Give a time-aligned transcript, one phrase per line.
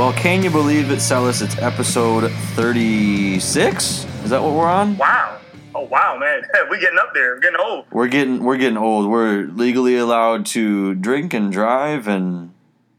[0.00, 1.42] Well, can you believe it, Celis?
[1.42, 4.06] It's episode 36.
[4.24, 4.96] Is that what we're on?
[4.96, 5.38] Wow.
[5.74, 6.40] Oh wow, man.
[6.70, 7.34] We're getting up there.
[7.34, 7.84] We're getting old.
[7.90, 9.10] We're getting we're getting old.
[9.10, 12.54] We're legally allowed to drink and drive and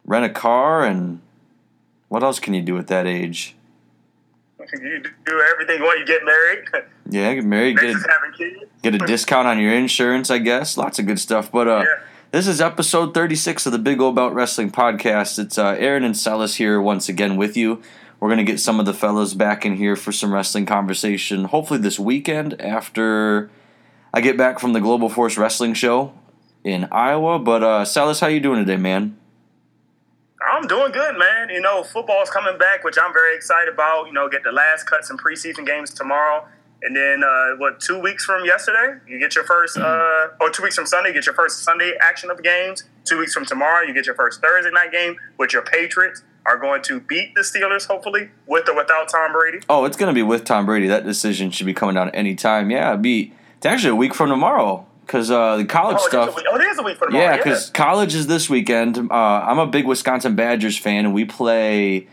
[0.06, 1.22] rent a car and
[2.08, 3.56] what else can you do at that age?
[4.80, 6.00] You do everything want.
[6.02, 6.68] You get married.
[7.10, 8.72] Yeah, get married, get Next a, having kids.
[8.84, 10.78] get a discount on your insurance, I guess.
[10.78, 11.52] Lots of good stuff.
[11.52, 12.04] But uh Yeah.
[12.32, 15.38] This is episode 36 of the Big O Belt Wrestling Podcast.
[15.38, 17.82] It's uh, Aaron and Celis here once again with you.
[18.22, 21.44] We're going to get some of the fellas back in here for some wrestling conversation,
[21.44, 23.52] hopefully this weekend after
[24.14, 26.14] I get back from the Global Force Wrestling Show
[26.64, 27.38] in Iowa.
[27.38, 29.18] But uh, Celis, how you doing today, man?
[30.54, 31.50] I'm doing good, man.
[31.50, 34.06] You know, football's coming back, which I'm very excited about.
[34.08, 36.48] You know, get the last cuts and preseason games tomorrow.
[36.84, 40.64] And then, uh, what, two weeks from yesterday, you get your first, uh, or two
[40.64, 42.86] weeks from Sunday, you get your first Sunday action of games.
[43.06, 46.58] Two weeks from tomorrow, you get your first Thursday night game, which your Patriots are
[46.58, 49.60] going to beat the Steelers, hopefully, with or without Tom Brady.
[49.70, 50.88] Oh, it's going to be with Tom Brady.
[50.88, 52.72] That decision should be coming down any time.
[52.72, 56.36] Yeah, it'd be, it's actually a week from tomorrow because uh, the college Oh, stuff.
[56.36, 57.26] oh, it is a week from tomorrow.
[57.32, 58.98] Yeah, because college is this weekend.
[58.98, 62.08] Uh, I'm a big Wisconsin Badgers fan, and we play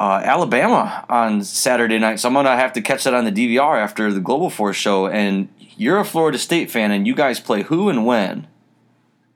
[0.00, 2.18] uh, Alabama on Saturday night.
[2.18, 5.06] So I'm gonna have to catch that on the DVR after the Global Force show.
[5.06, 8.48] And you're a Florida State fan, and you guys play who and when?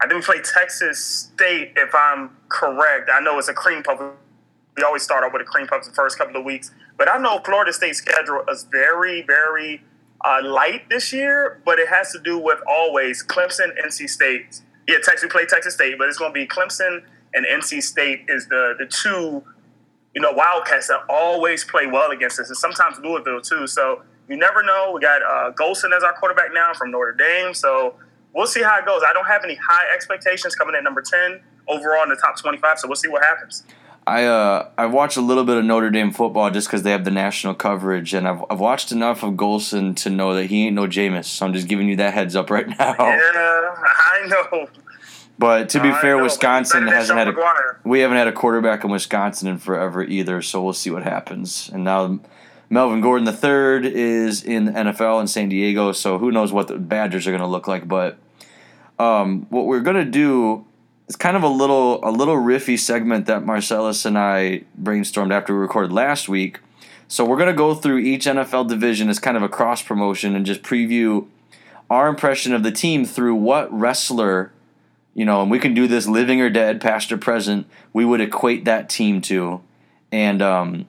[0.01, 3.11] I think we play Texas State, if I'm correct.
[3.13, 4.01] I know it's a cream puff.
[4.77, 6.71] We always start off with a cream puff the first couple of weeks.
[6.97, 9.83] But I know Florida State's schedule is very, very
[10.25, 14.63] uh, light this year, but it has to do with always Clemson, NC State.
[14.89, 17.03] Yeah, Texas, we play Texas State, but it's going to be Clemson
[17.35, 19.43] and NC State is the, the two,
[20.15, 23.67] you know, Wildcats that always play well against us, and sometimes Louisville too.
[23.67, 24.93] So you never know.
[24.95, 27.53] We got uh, Golson as our quarterback now from Notre Dame.
[27.55, 27.97] So
[28.33, 29.03] we'll see how it goes.
[29.07, 32.79] I don't have any high expectations coming in number 10 overall in the top 25,
[32.79, 33.65] so we'll see what happens.
[34.07, 37.05] I uh, I watched a little bit of Notre Dame football just because they have
[37.05, 40.75] the national coverage, and I've, I've watched enough of Golson to know that he ain't
[40.75, 41.25] no Jameis.
[41.25, 42.95] So I'm just giving you that heads up right now.
[42.99, 44.69] Yeah, I know.
[45.39, 47.35] But to be I fair, know, Wisconsin hasn't had a
[47.85, 51.69] we haven't had a quarterback in Wisconsin in forever either, so we'll see what happens.
[51.73, 52.21] And now
[52.71, 56.79] Melvin Gordon III is in the NFL in San Diego, so who knows what the
[56.79, 57.89] Badgers are going to look like.
[57.89, 58.17] But
[58.99, 60.65] um, what we're going to do
[61.09, 65.53] is kind of a little a little riffy segment that Marcellus and I brainstormed after
[65.53, 66.61] we recorded last week.
[67.09, 70.35] So we're going to go through each NFL division as kind of a cross promotion
[70.35, 71.27] and just preview
[71.91, 74.53] our impression of the team through what wrestler
[75.15, 78.21] you know, and we can do this living or dead, past or present, we would
[78.21, 79.61] equate that team to.
[80.13, 80.87] And um,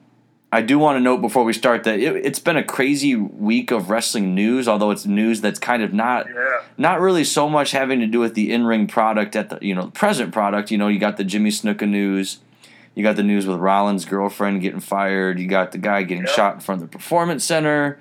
[0.52, 3.70] I do want to note before we start that it, it's been a crazy week
[3.70, 6.60] of wrestling news, although it's news that's kind of not Yeah.
[6.78, 9.88] not really so much having to do with the in-ring product at the you know
[9.88, 10.70] present product.
[10.70, 12.38] You know, you got the Jimmy Snuka news,
[12.94, 16.54] you got the news with Rollins' girlfriend getting fired, you got the guy getting shot
[16.54, 17.98] in front of the performance center.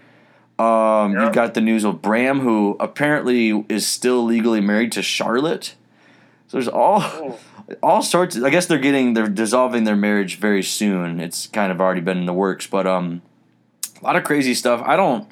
[0.57, 1.21] Um, Yep.
[1.21, 5.75] You've got the news of Bram, who apparently is still legally married to Charlotte.
[6.47, 7.35] So there's all Ooh.
[7.81, 8.35] all sorts.
[8.35, 11.19] Of, I guess they're getting they're dissolving their marriage very soon.
[11.19, 13.21] It's kind of already been in the works, but um,
[14.01, 14.81] a lot of crazy stuff.
[14.85, 15.27] I don't.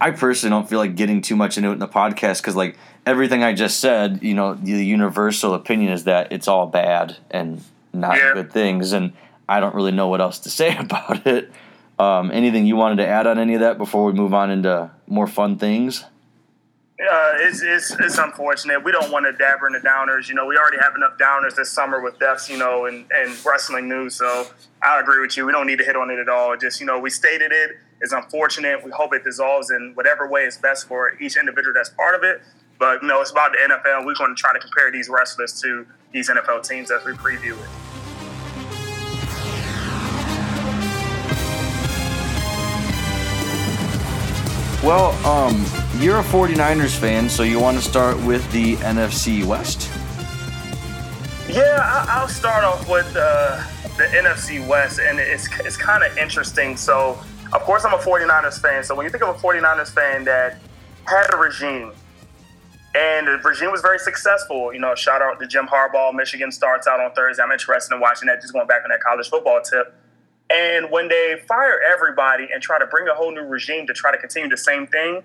[0.00, 2.76] I personally don't feel like getting too much into it in the podcast because like
[3.06, 7.62] everything I just said, you know, the universal opinion is that it's all bad and
[7.92, 8.32] not Yeah.
[8.34, 9.12] good things, and
[9.48, 11.52] I don't really know what else to say about it.
[11.98, 14.90] Um, anything you wanted to add on any of that before we move on into
[15.06, 16.04] more fun things?
[17.02, 18.84] Uh, it's, it's, it's unfortunate.
[18.84, 20.28] We don't want to dabber in the downers.
[20.28, 23.36] You know, we already have enough downers this summer with deaths, you know, and, and
[23.44, 24.14] wrestling news.
[24.14, 24.46] So
[24.82, 25.44] I agree with you.
[25.44, 26.56] We don't need to hit on it at all.
[26.56, 27.72] Just, you know, we stated it.
[28.00, 28.84] It's unfortunate.
[28.84, 32.22] We hope it dissolves in whatever way is best for each individual that's part of
[32.22, 32.40] it.
[32.78, 34.06] But, you know, it's about the NFL.
[34.06, 37.52] We're going to try to compare these wrestlers to these NFL teams as we preview
[37.52, 37.68] it.
[44.84, 49.88] Well, um, you're a 49ers fan, so you want to start with the NFC West?
[51.48, 51.78] Yeah,
[52.08, 53.62] I'll start off with uh,
[53.96, 56.76] the NFC West, and it's, it's kind of interesting.
[56.76, 57.20] So,
[57.52, 58.82] of course, I'm a 49ers fan.
[58.82, 60.58] So, when you think of a 49ers fan that
[61.04, 61.92] had a regime,
[62.96, 66.12] and the regime was very successful, you know, shout out to Jim Harbaugh.
[66.12, 67.44] Michigan starts out on Thursday.
[67.44, 69.94] I'm interested in watching that, just going back on that college football tip.
[70.50, 74.10] And when they fire everybody and try to bring a whole new regime to try
[74.10, 75.22] to continue the same thing,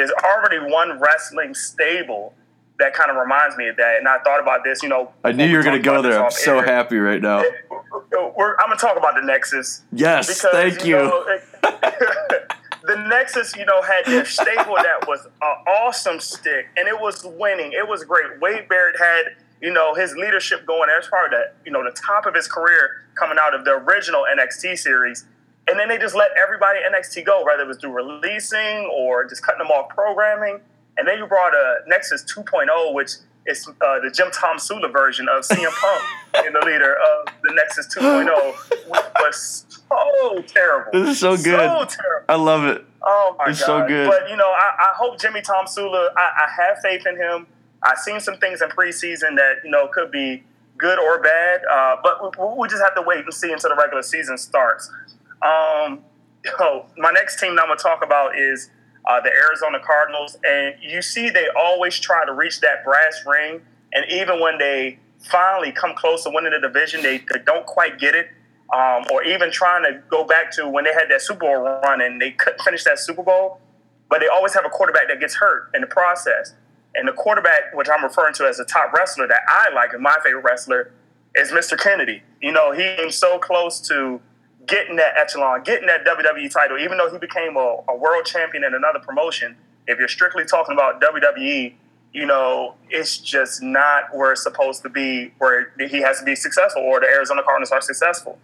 [0.00, 2.32] there's already one wrestling stable
[2.78, 3.98] that kind of reminds me of that.
[3.98, 5.12] And I thought about this, you know.
[5.22, 6.24] I knew you were going to go there.
[6.24, 6.70] I'm so happy.
[6.70, 7.44] happy right now.
[8.10, 9.82] We're, I'm going to talk about the Nexus.
[9.92, 10.96] Yes, thank you.
[10.96, 11.24] know,
[11.62, 17.22] the Nexus, you know, had their stable that was an awesome stick, and it was
[17.24, 17.72] winning.
[17.72, 18.40] It was great.
[18.40, 21.90] Wade Barrett had you know, his leadership going as part of that, you know, the
[21.90, 25.26] top of his career coming out of the original NXT series.
[25.68, 29.42] And then they just let everybody NXT go, whether it was through releasing or just
[29.42, 30.60] cutting them off programming.
[30.98, 33.12] And then you brought a Nexus 2.0, which
[33.46, 37.86] is uh, the Jim Tomsula version of CM Punk in the leader of the Nexus
[37.96, 38.52] 2.0,
[38.90, 40.90] which was so terrible.
[40.92, 41.44] This is so good.
[41.44, 42.24] So terrible.
[42.28, 42.84] I love it.
[43.02, 43.66] Oh my It's god!
[43.66, 44.08] so good.
[44.10, 46.10] But you know, I, I hope Jimmy Tomsula.
[46.16, 47.46] I, I have faith in him.
[47.82, 50.42] I've seen some things in preseason that you know could be
[50.76, 51.62] good or bad.
[51.64, 54.90] Uh, but we, we just have to wait and see until the regular season starts.
[55.42, 56.04] Um,
[56.58, 58.70] so my next team that I'm gonna talk about is
[59.06, 63.62] uh, the Arizona Cardinals, and you see they always try to reach that brass ring,
[63.92, 67.98] and even when they finally come close to winning the division, they, they don't quite
[67.98, 68.28] get it.
[68.72, 72.00] Um, or even trying to go back to when they had that Super Bowl run
[72.00, 73.60] and they couldn't finish that Super Bowl,
[74.08, 76.54] but they always have a quarterback that gets hurt in the process.
[76.94, 80.00] And the quarterback, which I'm referring to as a top wrestler that I like, and
[80.00, 80.92] my favorite wrestler,
[81.34, 81.76] is Mr.
[81.76, 82.22] Kennedy.
[82.40, 84.20] You know, he came so close to
[84.70, 88.64] getting that echelon, getting that WWE title, even though he became a, a world champion
[88.64, 89.56] in another promotion.
[89.86, 91.74] If you're strictly talking about WWE,
[92.12, 96.34] you know, it's just not where it's supposed to be, where he has to be
[96.34, 98.38] successful, or the Arizona Cardinals are successful.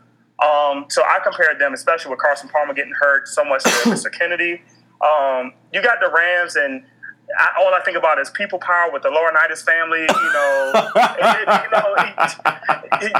[0.44, 4.12] Um, so I compared them, especially with Carson Palmer getting hurt so much to Mr.
[4.12, 4.62] Kennedy.
[5.00, 6.84] Um, you got the Rams, and
[7.38, 10.00] I, all I think about is people power with the Laurinaitis family.
[10.00, 11.94] You know, you know,
[13.00, 13.12] he, he,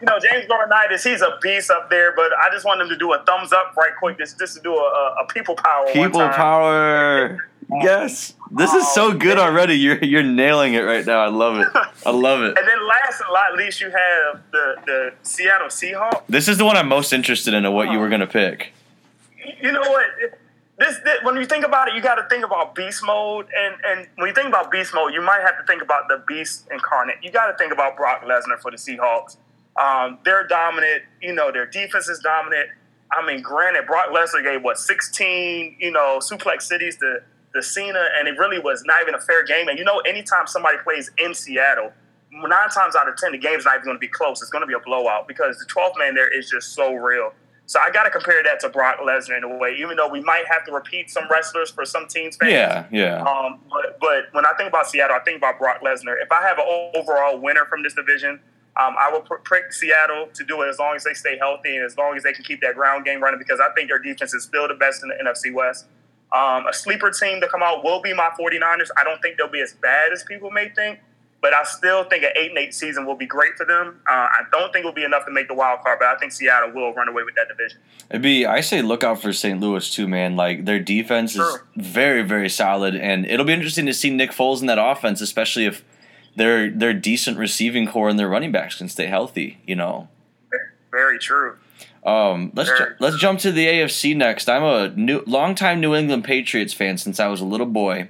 [0.00, 1.08] you know James Laurinaitis.
[1.08, 3.74] He's a beast up there, but I just want him to do a thumbs up
[3.76, 5.84] right quick, just just to do a, a people power.
[5.84, 7.48] one People power.
[7.82, 8.34] Yes.
[8.52, 9.48] This is so Oh, good man.
[9.48, 9.74] already.
[9.74, 11.18] You're you're nailing it right now.
[11.20, 11.66] I love it.
[12.04, 12.56] I love it.
[12.58, 16.22] And then last and not least, you have the the Seattle Seahawks.
[16.28, 18.72] This is the one I'm most interested in of what you were gonna pick.
[19.60, 20.06] you know what?
[20.78, 23.74] This, this when you think about it, you got to think about beast mode, and
[23.86, 26.68] and when you think about beast mode, you might have to think about the beast
[26.70, 27.16] incarnate.
[27.22, 29.38] You got to think about Brock Lesnar for the Seahawks.
[29.80, 31.02] Um, they're dominant.
[31.22, 32.68] You know, their defense is dominant.
[33.10, 37.20] I mean, granted, Brock Lesnar gave what sixteen, you know, suplex cities to
[37.54, 39.68] the Cena, and it really was not even a fair game.
[39.68, 41.90] And you know, anytime somebody plays in Seattle,
[42.30, 44.42] nine times out of ten, the game's not even going to be close.
[44.42, 47.32] It's going to be a blowout because the 12th man there is just so real.
[47.66, 50.20] So I got to compare that to Brock Lesnar in a way, even though we
[50.20, 52.36] might have to repeat some wrestlers for some teams.
[52.36, 52.52] Fans.
[52.52, 53.22] Yeah, yeah.
[53.22, 56.14] Um, but but when I think about Seattle, I think about Brock Lesnar.
[56.22, 58.40] If I have an overall winner from this division,
[58.76, 61.84] um, I will pick Seattle to do it as long as they stay healthy and
[61.84, 64.32] as long as they can keep that ground game running because I think their defense
[64.34, 65.86] is still the best in the NFC West.
[66.32, 68.88] Um, a sleeper team to come out will be my 49ers.
[68.96, 70.98] I don't think they'll be as bad as people may think,
[71.46, 74.00] but I still think an 8 and 8 season will be great for them.
[74.10, 76.16] Uh, I don't think it will be enough to make the wild card, but I
[76.16, 77.78] think Seattle will run away with that division.
[78.10, 79.60] It'd be I say look out for St.
[79.60, 80.34] Louis too, man.
[80.34, 81.64] Like their defense is Sure.
[81.76, 85.66] very, very solid, and it'll be interesting to see Nick Foles in that offense, especially
[85.66, 85.84] if
[86.34, 89.58] their their decent receiving core and their running backs can stay healthy.
[89.68, 90.08] You know.
[90.90, 91.58] Very true.
[92.04, 94.48] Um, let's ju- let's jump to the AFC next.
[94.48, 98.08] I'm a new longtime New England Patriots fan since I was a little boy.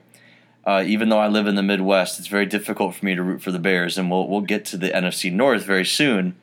[0.66, 3.40] Uh, even though I live in the Midwest, it's very difficult for me to root
[3.40, 6.35] for the Bears, and we'll we'll get to the NFC North very soon.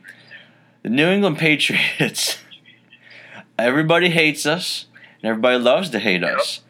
[0.82, 2.40] The New England Patriots.
[3.60, 4.86] everybody hates us,
[5.22, 6.62] and everybody loves to hate us.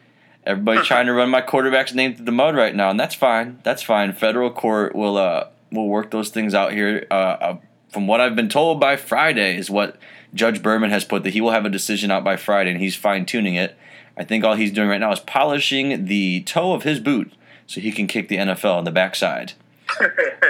[0.44, 3.60] Everybody's trying to run my quarterback's name through the mud right now, and that's fine.
[3.62, 4.12] That's fine.
[4.12, 7.06] Federal court will uh will work those things out here.
[7.10, 7.58] Uh, uh,
[7.88, 9.96] from what I've been told by Friday is what
[10.34, 12.96] Judge Berman has put that he will have a decision out by Friday, and he's
[12.96, 13.76] fine tuning it.
[14.16, 17.32] I think all he's doing right now is polishing the toe of his boot
[17.66, 19.52] so he can kick the NFL on the backside.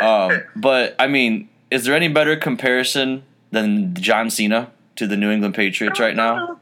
[0.02, 5.30] Um, but I mean, is there any better comparison than John Cena to the New
[5.30, 6.58] England Patriots right now?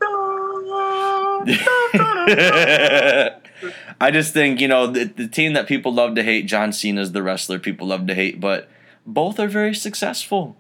[4.01, 6.47] I just think you know the, the team that people love to hate.
[6.47, 8.69] John Cena is the wrestler people love to hate, but
[9.05, 10.57] both are very successful.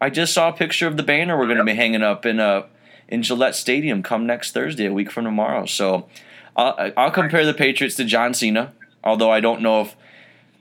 [0.00, 2.38] I just saw a picture of the banner we're going to be hanging up in
[2.38, 2.66] uh
[3.08, 5.66] in Gillette Stadium come next Thursday, a week from tomorrow.
[5.66, 6.08] So
[6.56, 8.72] I'll, I'll compare the Patriots to John Cena,
[9.04, 9.94] although I don't know if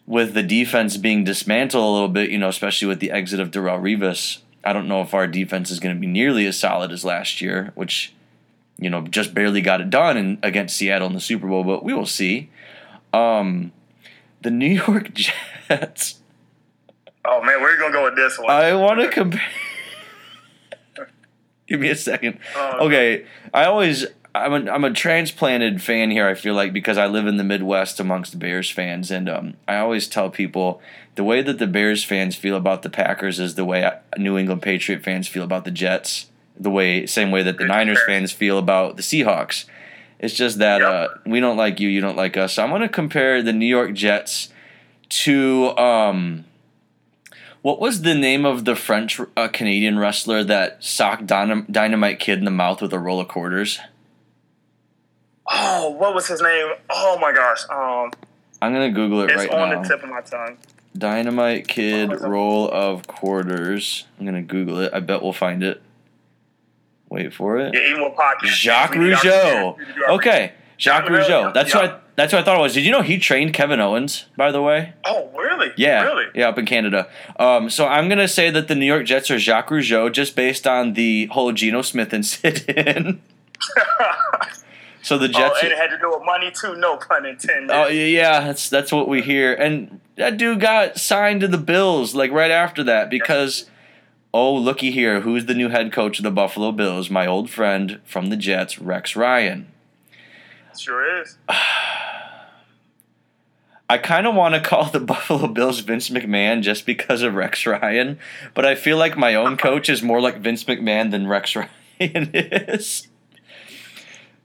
[0.06, 3.52] with the defense being dismantled a little bit, you know, especially with the exit of
[3.52, 6.92] Darrelle Revis, I don't know if our defense is going to be nearly as solid
[6.92, 8.14] as last year, which
[8.78, 11.84] you know just barely got it done in, against Seattle in the Super Bowl, but
[11.84, 12.50] we will see.
[13.14, 13.72] Um,
[14.42, 16.20] the New York Jets.
[17.26, 18.50] Oh man, we're gonna go with this one.
[18.50, 19.42] I want to compare.
[21.68, 22.40] Give me a second.
[22.56, 26.28] Oh, Okay, I always I'm a, I'm a transplanted fan here.
[26.28, 29.78] I feel like because I live in the Midwest amongst Bears fans, and um, I
[29.78, 30.82] always tell people
[31.16, 34.62] the way that the Bears fans feel about the Packers is the way New England
[34.64, 36.28] Patriot fans feel about the Jets.
[36.60, 39.66] The way same way that the Niners fans feel about the Seahawks.
[40.20, 40.90] It's just that Yep.
[40.90, 42.54] uh, we don't like you, you don't like us.
[42.54, 44.50] So I'm going to compare the New York Jets
[45.10, 46.46] to um,
[47.62, 52.40] What was the name of the French uh, Canadian wrestler that socked Dynam- Dynamite Kid
[52.40, 53.80] in the mouth with a roll of quarters?
[55.56, 56.74] Oh, what was his name?
[56.90, 57.64] Oh my gosh.
[57.70, 58.12] Um,
[58.62, 60.58] I'm gonna Google it it's right on the tip of my tongue.
[60.98, 64.06] Dynamite Kid roll of quarters.
[64.20, 64.92] I'm gonna Google it.
[64.94, 65.82] I bet we'll find it.
[67.10, 67.74] Wait for it.
[67.76, 68.14] Yeah, even with.
[68.46, 69.78] Jacques we do our Rougeau.
[69.78, 71.54] research, we do our Okay, Jacques Rougeau.
[71.54, 71.82] That's yeah.
[71.82, 72.74] what I, that's what I thought it was.
[72.74, 74.26] Did you know he trained Kevin Owens?
[74.38, 74.94] By the way.
[75.06, 75.72] Oh, really?
[75.78, 76.26] Yeah, Really?
[76.36, 77.08] yeah, up in Canada.
[77.38, 80.66] Um, so I'm gonna say that the New York Jets are Jacques Rougeau, just based
[80.66, 83.22] on the whole Geno Smith incident.
[85.04, 85.60] so the oh, Jets.
[85.62, 86.76] and it had to do with money too.
[86.76, 87.70] No pun intended.
[87.72, 89.54] Oh yeah, yeah, that's that's what we hear.
[89.54, 93.70] And that dude got signed to the Bills like right after that because
[94.34, 97.10] oh looky here, who's the new head coach of the Buffalo Bills?
[97.10, 99.68] My old friend from the Jets, Rex Ryan.
[100.78, 101.38] Sure is.
[103.90, 107.66] I kind of want to call the Buffalo Bills Vince McMahon just because of Rex
[107.66, 108.18] Ryan,
[108.54, 111.56] but I feel like my own coach is more like Vince McMahon than Rex
[112.00, 113.10] Ryan is.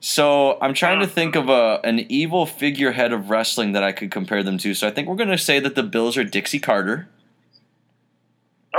[0.01, 4.11] So I'm trying to think of a an evil figurehead of wrestling that I could
[4.11, 4.75] compare them to.
[4.75, 7.09] So I think we're going to say that the Bills are Dixie Carter,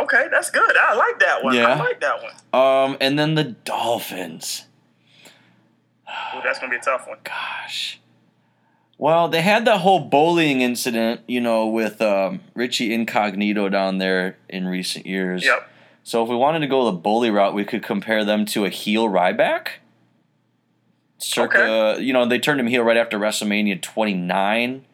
[0.02, 0.78] Okay, that's good.
[0.78, 1.56] I like that one.
[1.56, 1.68] Yeah.
[1.74, 2.34] I like that one.
[2.54, 4.66] um, and then the Dolphins.
[6.08, 7.18] Ooh, that's gonna be a tough one.
[7.24, 8.00] Gosh.
[8.98, 14.38] Well, they had that whole bullying incident, you know, with um, Richie Incognito down there
[14.50, 15.46] in recent years.
[15.46, 15.70] Yep.
[16.04, 18.70] So if we wanted to go the bully route, we could compare them to a
[18.70, 19.68] heel Ryback.
[21.20, 24.86] Circa, you know, they turned him heel right after WrestleMania 29.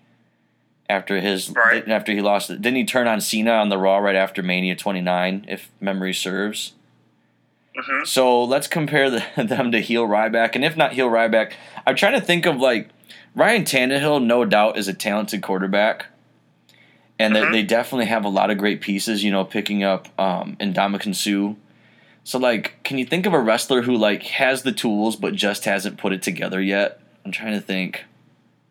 [0.88, 1.88] After his, Right.
[1.90, 4.76] after he lost it, didn't he turn on Cena on the Raw right after Mania
[4.76, 6.74] 29, if memory serves?
[7.76, 11.54] hmm So let's compare the, them to heel Ryback, and if not heel Ryback,
[11.88, 12.90] I'm trying to think of like
[13.36, 14.24] Ryan Tannehill.
[14.24, 16.06] No doubt is a talented quarterback,
[17.18, 17.46] and Mhm.
[17.52, 19.24] they, they definitely have a lot of great pieces.
[19.24, 21.56] You know, picking up um, Ndamukong Suh.
[22.26, 25.66] So like, can you think of a wrestler who like has the tools but just
[25.66, 27.00] hasn't put it together yet?
[27.24, 28.04] I'm trying to think.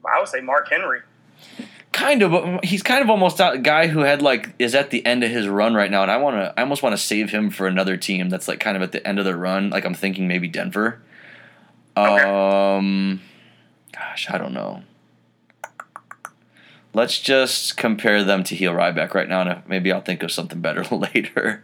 [0.04, 1.02] I would say Mark Henry.
[1.92, 5.06] Kind of, but he's kind of almost a guy who had like is at the
[5.06, 7.30] end of his run right now, and I want to, I almost want to save
[7.30, 9.70] him for another team that's like kind of at the end of their run.
[9.70, 11.00] Like I'm thinking maybe Denver.
[11.96, 12.24] Okay.
[12.24, 13.20] Um,
[13.92, 14.82] gosh, I don't know.
[16.92, 20.60] Let's just compare them to heel Ryback right now, and maybe I'll think of something
[20.60, 21.62] better later.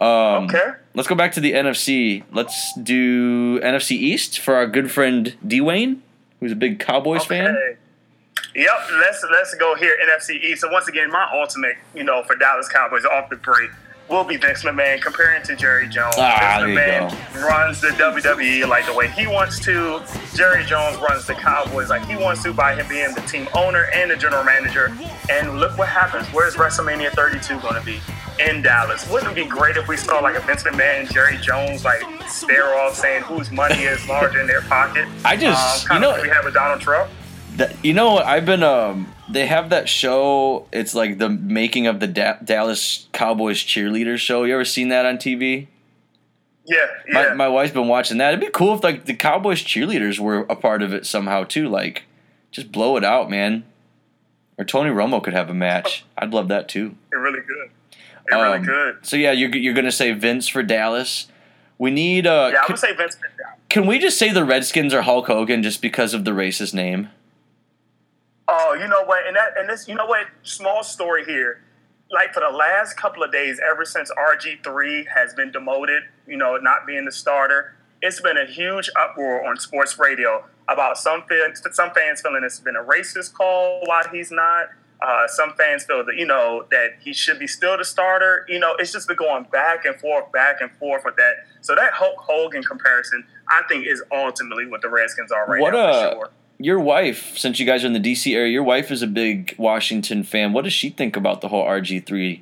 [0.00, 0.72] Um, Okay.
[0.94, 2.22] Let's go back to the NFC.
[2.32, 5.98] Let's do NFC East for our good friend Dwayne,
[6.40, 7.48] who's a big Cowboys fan.
[7.48, 7.76] Okay.
[8.54, 10.62] Yep, let's let's go here NFC East.
[10.62, 13.70] So once again, my ultimate, you know, for Dallas Cowboys off the break
[14.08, 16.14] will be Vince McMahon comparing to Jerry Jones.
[16.16, 20.02] Ah, Vince there you McMahon runs the WWE like the way he wants to.
[20.34, 23.88] Jerry Jones runs the Cowboys like he wants to by him being the team owner
[23.92, 24.96] and the general manager.
[25.30, 26.26] And look what happens.
[26.28, 28.00] Where's WrestleMania 32 going to be?
[28.38, 29.08] In Dallas.
[29.10, 32.02] Wouldn't it be great if we saw like a Vince McMahon and Jerry Jones like
[32.28, 35.08] stare off saying whose money is larger in their pocket?
[35.24, 37.10] I just- um, you know- like we have with Donald Trump.
[37.56, 38.26] That, you know what?
[38.26, 39.12] I've been um.
[39.28, 40.68] They have that show.
[40.72, 44.44] It's like the making of the da- Dallas Cowboys cheerleaders show.
[44.44, 45.66] You ever seen that on TV?
[46.66, 46.76] Yeah,
[47.08, 47.14] yeah.
[47.30, 48.28] My my wife's been watching that.
[48.34, 51.68] It'd be cool if like the Cowboys cheerleaders were a part of it somehow too.
[51.68, 52.02] Like,
[52.52, 53.64] just blow it out, man.
[54.58, 56.04] Or Tony Romo could have a match.
[56.18, 56.94] I'd love that too.
[57.10, 57.70] They're really good.
[58.28, 58.98] They're Um, really good.
[59.06, 61.28] So yeah, you're you're gonna say Vince for Dallas.
[61.78, 62.50] We need uh.
[62.52, 63.54] Yeah, I can, would say Vince McMahon.
[63.68, 67.10] can we just say the Redskins are Hulk Hogan just because of the racist name?
[68.48, 69.26] Oh, you know what?
[69.26, 70.26] And that and this, you know what?
[70.42, 71.62] Small story here.
[72.10, 76.36] Like for the last couple of days, ever since RG three has been demoted, you
[76.36, 81.24] know, not being the starter, it's been a huge uproar on sports radio about some
[81.28, 84.68] fans, some fans feeling it's been a racist call while he's not.
[85.00, 88.46] Uh, some fans feel that you know that he should be still the starter.
[88.48, 91.34] You know, it's just been going back and forth, back and forth with that.
[91.60, 95.72] So that Hulk Hogan comparison, I think, is ultimately what the Redskins are right What
[95.74, 96.30] now a- for sure.
[96.58, 99.54] Your wife, since you guys are in the DC area, your wife is a big
[99.58, 100.54] Washington fan.
[100.54, 102.40] What does she think about the whole RG3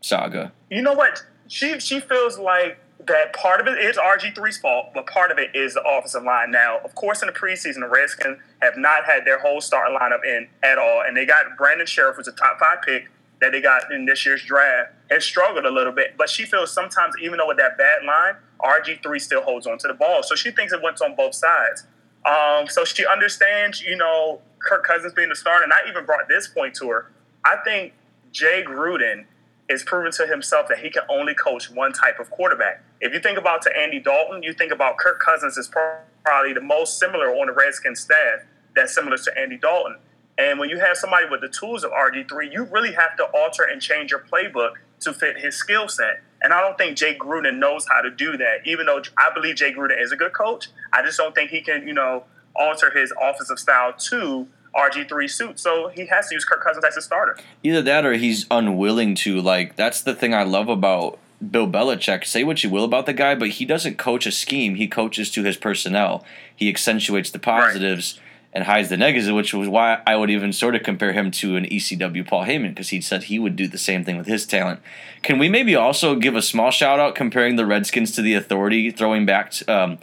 [0.00, 0.52] saga?
[0.70, 1.22] you know what?
[1.48, 5.54] She she feels like that part of it is RG3's fault, but part of it
[5.54, 6.50] is the offensive line.
[6.50, 10.24] Now, of course, in the preseason, the Redskins have not had their whole starting lineup
[10.24, 13.08] in at all, and they got Brandon Scherff, who's a top five pick
[13.40, 16.14] that they got in this year's draft, has struggled a little bit.
[16.16, 19.88] But she feels sometimes, even though with that bad line, RG3 still holds on to
[19.88, 20.22] the ball.
[20.22, 21.86] So she thinks it went on both sides.
[22.24, 26.28] Um, so she understands, you know, Kirk Cousins being the starter, and I even brought
[26.28, 27.10] this point to her.
[27.44, 27.94] I think
[28.30, 29.24] Jay Gruden
[29.72, 32.84] is proven to himself that he can only coach one type of quarterback.
[33.00, 36.60] If you think about to Andy Dalton, you think about Kirk Cousins is probably the
[36.60, 38.40] most similar on the Redskins staff
[38.76, 39.96] that's similar to Andy Dalton.
[40.38, 43.64] And when you have somebody with the tools of RG3, you really have to alter
[43.64, 46.22] and change your playbook to fit his skill set.
[46.42, 48.66] And I don't think Jay Gruden knows how to do that.
[48.66, 51.60] Even though I believe Jay Gruden is a good coach, I just don't think he
[51.60, 52.24] can, you know,
[52.54, 55.60] alter his offensive style to RG3 suit.
[55.60, 57.36] So he has to use Kirk Cousins as a starter.
[57.62, 59.40] Either that or he's unwilling to.
[59.40, 61.18] Like, that's the thing I love about
[61.50, 62.24] Bill Belichick.
[62.24, 64.76] Say what you will about the guy, but he doesn't coach a scheme.
[64.76, 66.24] He coaches to his personnel.
[66.54, 68.14] He accentuates the positives.
[68.16, 71.30] Right and hides the negatives, which was why I would even sort of compare him
[71.32, 74.26] to an ECW Paul Heyman because he said he would do the same thing with
[74.26, 74.80] his talent.
[75.22, 78.90] Can we maybe also give a small shout out comparing the Redskins to the Authority,
[78.90, 79.98] throwing back to, um,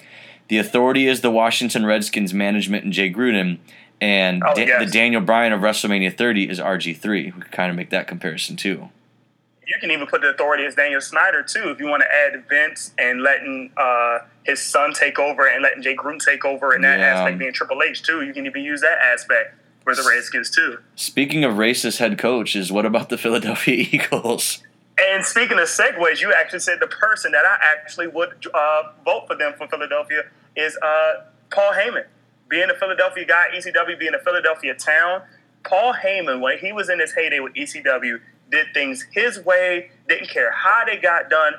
[0.47, 3.59] the Authority is the Washington Redskins management and Jay Gruden,
[4.01, 4.85] and oh, da- yes.
[4.85, 7.25] the Daniel Bryan of WrestleMania 30 is RG3.
[7.25, 8.89] We could kind of make that comparison too
[9.69, 12.43] you can even put the authority as Daniel Snyder too, if you want to add
[12.49, 16.83] Vince and letting uh, his son take over and letting Jay Gruden take over and
[16.83, 17.19] that yeah.
[17.19, 18.23] aspect being Triple H too.
[18.23, 20.79] You can even use that aspect for the Redskins too.
[20.95, 24.63] Speaking of racist head coaches, what about the Philadelphia Eagles?
[24.99, 29.27] And speaking of segues, you actually said the person that I actually would uh, vote
[29.27, 30.23] for them for Philadelphia
[30.55, 32.05] is uh, Paul Heyman.
[32.49, 35.21] Being a Philadelphia guy, ECW being a Philadelphia town,
[35.63, 40.29] Paul Heyman, when he was in his heyday with ECW, did things his way, didn't
[40.29, 41.53] care how they got done.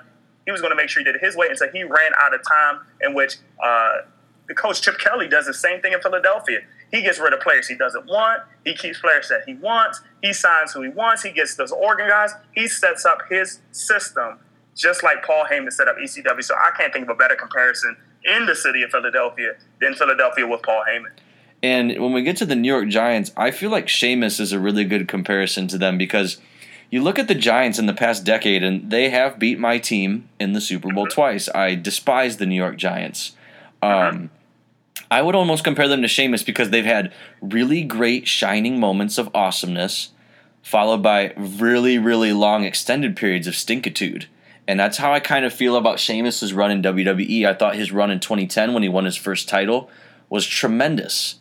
[0.45, 2.35] He was going to make sure he did it his way until he ran out
[2.35, 3.99] of time, in which uh,
[4.49, 6.61] the coach Chip Kelly does the same thing in Philadelphia.
[6.91, 8.43] He gets rid of players he doesn't want.
[8.65, 10.01] He keeps players that he wants.
[10.23, 11.23] He signs who he wants.
[11.23, 12.33] He gets those Oregon guys.
[12.53, 14.41] He sets up his system
[14.75, 16.43] just like Paul Heyman set up ECW.
[16.43, 20.47] So I can't think of a better comparison in the city of Philadelphia than Philadelphia
[20.47, 21.13] with Paul Heyman.
[21.63, 24.59] And when we get to the New York Giants, I feel like Sheamus is a
[24.59, 26.39] really good comparison to them because–
[26.91, 30.29] you look at the Giants in the past decade, and they have beat my team
[30.41, 31.49] in the Super Bowl twice.
[31.55, 33.37] I despise the New York Giants.
[33.81, 34.31] Um,
[35.09, 39.31] I would almost compare them to Sheamus because they've had really great shining moments of
[39.35, 40.11] awesomeness,
[40.63, 44.27] followed by really, really long extended periods of stinkitude.
[44.71, 47.45] And that's how I kind of feel about Sheamus's run in WWE.
[47.45, 49.91] I thought his run in 2010 when he won his first title
[50.29, 51.41] was tremendous.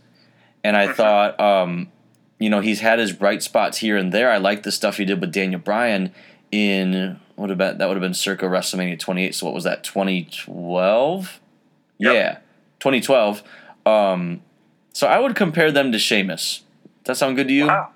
[0.64, 1.92] And I thought um,
[2.40, 4.32] you know, he's had his bright spots here and there.
[4.32, 6.12] I like the stuff he did with Daniel Bryan
[6.52, 9.36] in what about that would have been circa WrestleMania 28.
[9.36, 9.84] So what was that?
[9.84, 11.40] 2012?
[12.00, 12.14] Yep.
[12.16, 12.34] Yeah,
[12.80, 13.44] 2012.
[13.86, 14.42] Um,
[14.92, 16.64] so I would compare them to Sheamus.
[17.04, 17.68] Does that sound good to you?
[17.68, 17.92] Wow.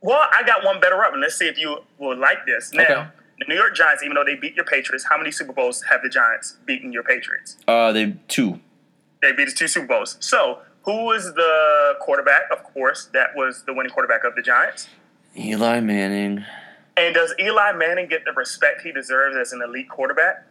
[0.00, 2.72] Well, I got one better up, and let's see if you will like this.
[2.72, 3.06] Now, okay.
[3.40, 6.02] The New York Giants, even though they beat your Patriots, how many Super Bowls have
[6.02, 7.56] the Giants beaten your Patriots?
[7.66, 8.60] Uh, they two.
[9.22, 10.16] They beat us two Super Bowls.
[10.20, 12.42] So who was the quarterback?
[12.52, 14.88] Of course, that was the winning quarterback of the Giants.
[15.36, 16.44] Eli Manning.
[16.96, 20.46] And does Eli Manning get the respect he deserves as an elite quarterback?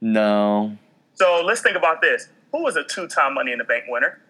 [0.00, 0.76] No.
[1.14, 2.28] So let's think about this.
[2.50, 4.20] Who was a two-time Money in the Bank winner?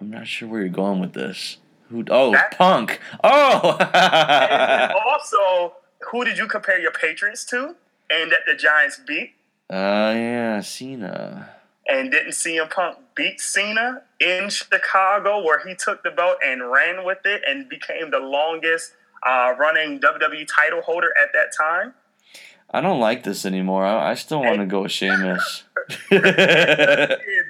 [0.00, 1.58] I'm not sure where you're going with this.
[1.88, 2.04] Who?
[2.10, 3.00] Oh, that, Punk.
[3.24, 3.76] Oh.
[5.06, 5.74] also,
[6.10, 7.76] who did you compare your Patriots to,
[8.10, 9.34] and that the Giants beat?
[9.70, 11.50] Uh, yeah, Cena
[11.88, 17.04] and didn't CM Punk beat Cena in Chicago, where he took the belt and ran
[17.04, 18.92] with it and became the longest
[19.26, 21.94] uh, running WWE title holder at that time?
[22.70, 23.84] I don't like this anymore.
[23.86, 25.64] I, I still want to go with Sheamus.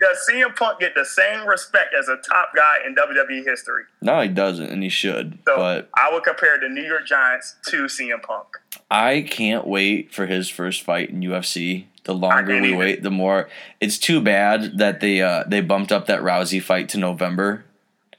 [0.00, 3.84] Does CM Punk get the same respect as a top guy in WWE history?
[4.00, 5.38] No, he doesn't, and he should.
[5.46, 8.46] So but I would compare the New York Giants to CM Punk.
[8.90, 11.86] I can't wait for his first fight in UFC.
[12.04, 13.50] The longer we wait, the more.
[13.80, 17.64] It's too bad that they uh, they bumped up that Rousey fight to November.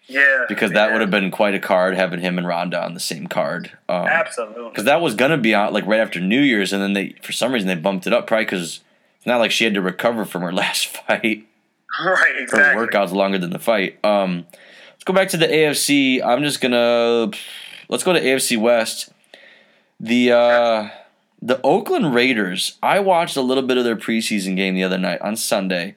[0.06, 0.92] Yeah, because that yeah.
[0.92, 3.72] would have been quite a card having him and Ronda on the same card.
[3.88, 6.94] Um, Absolutely, because that was gonna be out like right after New Year's, and then
[6.94, 8.82] they for some reason they bumped it up, probably because
[9.18, 11.48] it's not like she had to recover from her last fight.
[12.06, 12.86] Right, exactly.
[12.86, 14.04] Workouts longer than the fight.
[14.06, 14.46] Um,
[14.92, 16.24] let's go back to the AFC.
[16.24, 17.32] I'm just gonna
[17.90, 19.12] let's go to AFC West.
[20.00, 20.90] The uh,
[21.42, 25.22] the Oakland Raiders, I watched a little bit of their preseason game the other night
[25.22, 25.96] on Sunday.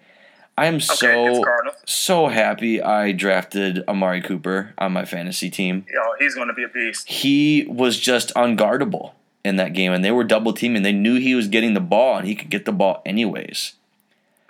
[0.56, 1.44] I am okay, so
[1.86, 5.86] so happy I drafted Amari Cooper on my fantasy team.
[5.92, 7.08] Yeah, he's going to be a beast.
[7.08, 9.12] He was just unguardable
[9.44, 10.82] in that game, and they were double teaming.
[10.82, 13.74] They knew he was getting the ball, and he could get the ball anyways.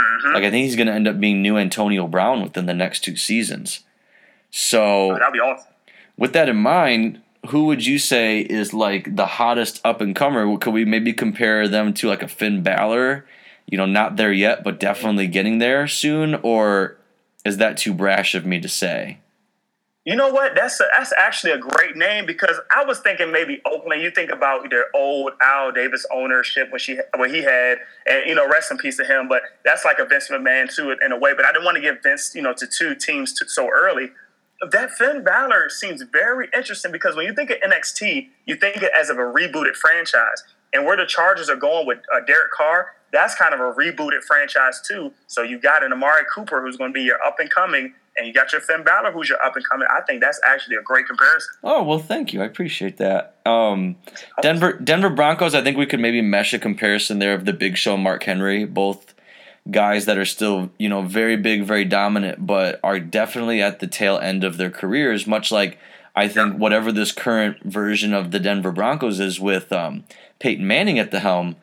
[0.02, 0.34] Mm-hmm.
[0.34, 3.00] Like I think he's going to end up being new Antonio Brown within the next
[3.00, 3.80] two seasons.
[4.50, 5.72] So oh, that'd be awesome.
[6.16, 10.56] With that in mind, who would you say is like the hottest up and comer?
[10.58, 13.26] Could we maybe compare them to like a Finn Balor?
[13.66, 16.34] You know, not there yet, but definitely getting there soon.
[16.36, 16.98] Or
[17.44, 19.18] is that too brash of me to say?
[20.04, 20.56] You know what?
[20.56, 24.02] That's a, that's actually a great name because I was thinking maybe Oakland.
[24.02, 28.34] You think about their old Al Davis ownership when she when he had, and you
[28.34, 29.28] know, rest in peace to him.
[29.28, 31.34] But that's like a Vince McMahon it in a way.
[31.34, 34.10] But I didn't want to give Vince, you know, to two teams so early.
[34.72, 38.90] that Finn Balor seems very interesting because when you think of NXT, you think it
[38.98, 40.42] as of a rebooted franchise.
[40.72, 44.22] And where the Chargers are going with uh, Derek Carr, that's kind of a rebooted
[44.26, 45.12] franchise too.
[45.26, 48.26] So you got an Amari Cooper who's going to be your up and coming, and
[48.26, 49.88] you got your Finn Balor who's your up and coming.
[49.90, 51.50] I think that's actually a great comparison.
[51.62, 52.42] Oh well, thank you.
[52.42, 53.36] I appreciate that.
[53.46, 53.96] Um,
[54.40, 55.54] Denver Denver Broncos.
[55.54, 58.64] I think we could maybe mesh a comparison there of the Big Show, Mark Henry,
[58.64, 59.14] both
[59.70, 63.86] guys that are still you know very big, very dominant, but are definitely at the
[63.86, 65.26] tail end of their careers.
[65.26, 65.78] Much like
[66.14, 70.04] I think whatever this current version of the Denver Broncos is with um,
[70.38, 71.56] Peyton Manning at the helm.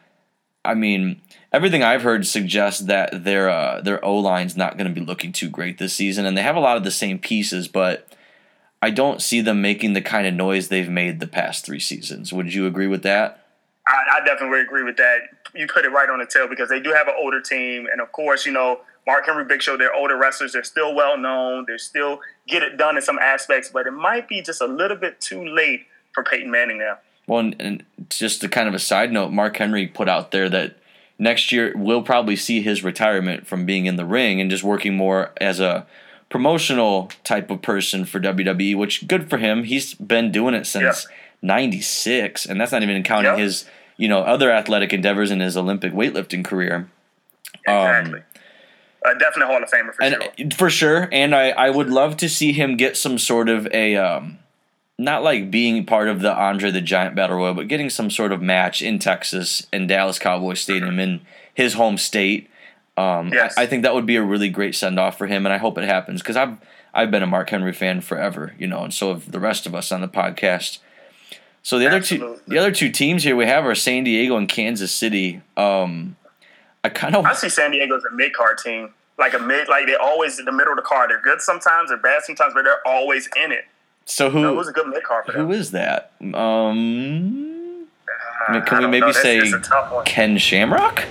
[0.66, 1.22] I mean,
[1.54, 5.32] everything I've heard suggests that their uh, their O line's not going to be looking
[5.32, 8.08] too great this season, and they have a lot of the same pieces, but
[8.82, 12.34] I don't see them making the kind of noise they've made the past three seasons.
[12.34, 13.46] Would you agree with that?
[13.88, 15.20] I, I definitely agree with that.
[15.56, 18.02] You put it right on the tail because they do have an older team, and
[18.02, 20.54] of course, you know Mark Henry, Big Show, they're older wrestlers.
[20.54, 21.66] They're still well known.
[21.68, 24.98] They still get it done in some aspects, but it might be just a little
[24.98, 27.00] bit too late for Peyton Manning now.
[27.30, 30.50] Well, and, and just a kind of a side note, Mark Henry put out there
[30.50, 30.76] that
[31.20, 34.98] next year we'll probably see his retirement from being in the ring and just working
[34.98, 35.86] more as a
[36.30, 39.64] promotional type of person for WWE, which good for him.
[39.64, 41.16] He's been doing it since yeah.
[41.44, 43.66] 96 and that's not even counting his,
[43.96, 46.90] you know, other athletic endeavors in his Olympic weightlifting career.
[47.68, 48.20] Exactly.
[48.20, 48.26] Um,
[49.06, 50.52] uh, definite Hall of Famer for and, sure.
[50.58, 53.96] For sure, and I, I would love to see him get some sort of a
[53.96, 54.40] um,
[55.00, 58.32] not like being part of the Andre the Giant Battle Royal, but getting some sort
[58.32, 61.22] of match in Texas in Dallas Cowboy Stadium in
[61.54, 62.50] his home state.
[62.98, 63.58] Um, yes.
[63.58, 65.58] I, I, think that would be a really great send off for him, and I
[65.58, 66.58] hope it happens because I've
[66.94, 69.74] I've been a Mark Henry fan forever, you know, and so have the rest of
[69.74, 70.80] us on the podcast.
[71.64, 74.50] So the other two the other two teams here we have are San Diego and
[74.50, 75.42] Kansas City.
[75.56, 76.18] Um,
[76.84, 79.70] I kind of I see San Diego as a mid card team, like a mid,
[79.70, 81.10] like they're always in the middle of the card.
[81.10, 83.64] They're good sometimes, they're bad sometimes, but they're always in it.
[84.10, 84.42] So who?
[84.42, 85.28] No, was a good mid card.
[85.30, 86.12] Who is that?
[86.20, 87.86] Um,
[88.50, 89.52] uh, can we maybe say
[90.04, 91.04] Ken Shamrock?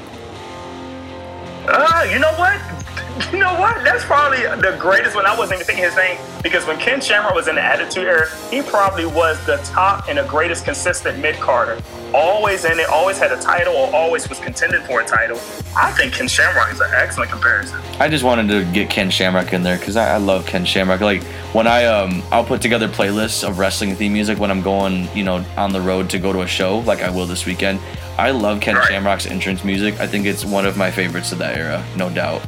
[1.68, 2.77] Uh, you know what?
[3.32, 3.84] You know what?
[3.84, 5.26] That's probably the greatest one.
[5.26, 8.26] I wasn't even thinking his name because when Ken Shamrock was in the Attitude Era,
[8.50, 11.80] he probably was the top and the greatest consistent mid carder.
[12.14, 15.36] Always in it, always had a title, or always was contending for a title.
[15.76, 17.80] I think Ken Shamrock is an excellent comparison.
[18.00, 21.00] I just wanted to get Ken Shamrock in there because I, I, love Ken Shamrock.
[21.00, 25.08] Like when I um I'll put together playlists of wrestling theme music when I'm going
[25.14, 27.80] you know on the road to go to a show like I will this weekend.
[28.16, 28.86] I love Ken right.
[28.86, 30.00] Shamrock's entrance music.
[30.00, 32.42] I think it's one of my favorites of that era, no doubt.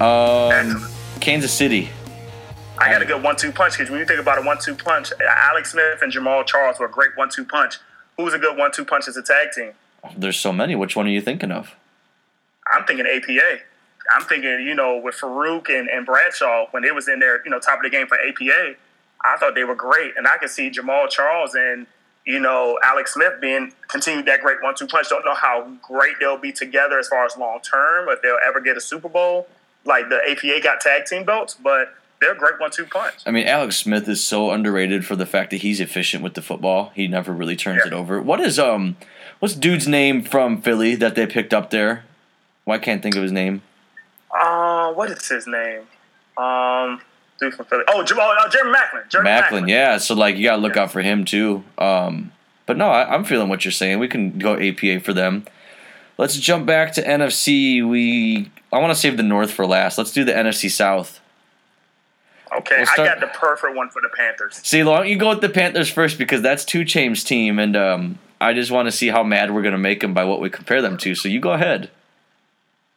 [0.00, 0.86] Um,
[1.20, 1.88] Kansas City.
[2.78, 5.72] I got a good one-two punch because when you think about a one-two punch, Alex
[5.72, 7.78] Smith and Jamaal Charles were a great one-two punch.
[8.18, 9.72] Who's a good one-two punch as a tag team?
[10.16, 10.74] There's so many.
[10.74, 11.74] Which one are you thinking of?
[12.70, 13.60] I'm thinking APA.
[14.12, 17.50] I'm thinking, you know, with Faarooq and, and Bradshaw when they was in there, you
[17.50, 18.74] know, top of the game for APA.
[19.24, 21.86] I thought they were great, and I could see Jamaal Charles and
[22.26, 25.08] you know Alex Smith being continued that great one-two punch.
[25.08, 28.60] Don't know how great they'll be together as far as long term, if they'll ever
[28.60, 29.48] get a Super Bowl
[29.86, 33.14] like the APA got tag team belts, but they're a great one-two punch.
[33.26, 36.42] I mean, Alex Smith is so underrated for the fact that he's efficient with the
[36.42, 36.92] football.
[36.94, 37.88] He never really turns yeah.
[37.88, 38.20] it over.
[38.20, 38.96] What is um,
[39.38, 42.04] what's dude's name from Philly that they picked up there?
[42.64, 43.62] Why well, can't think of his name?
[44.30, 45.82] Uh, what is his name?
[46.36, 47.00] Um,
[47.38, 47.84] dude from Philly.
[47.88, 49.08] Oh, Jamal, uh, Jeremy Maclin.
[49.08, 49.98] Jeremy Maclin, Maclin, yeah.
[49.98, 50.82] So like, you gotta look yeah.
[50.82, 51.64] out for him too.
[51.78, 52.32] Um,
[52.66, 53.98] but no, I, I'm feeling what you're saying.
[53.98, 55.44] We can go APA for them.
[56.18, 57.86] Let's jump back to NFC.
[57.86, 59.98] We I want to save the North for last.
[59.98, 61.20] Let's do the NFC South.
[62.56, 64.60] Okay, we'll start, I got the perfect one for the Panthers.
[64.62, 67.76] See, why don't you go with the Panthers first because that's 2 Chainz's team, and
[67.76, 70.40] um, I just want to see how mad we're going to make them by what
[70.40, 71.14] we compare them to.
[71.14, 71.90] So you go ahead.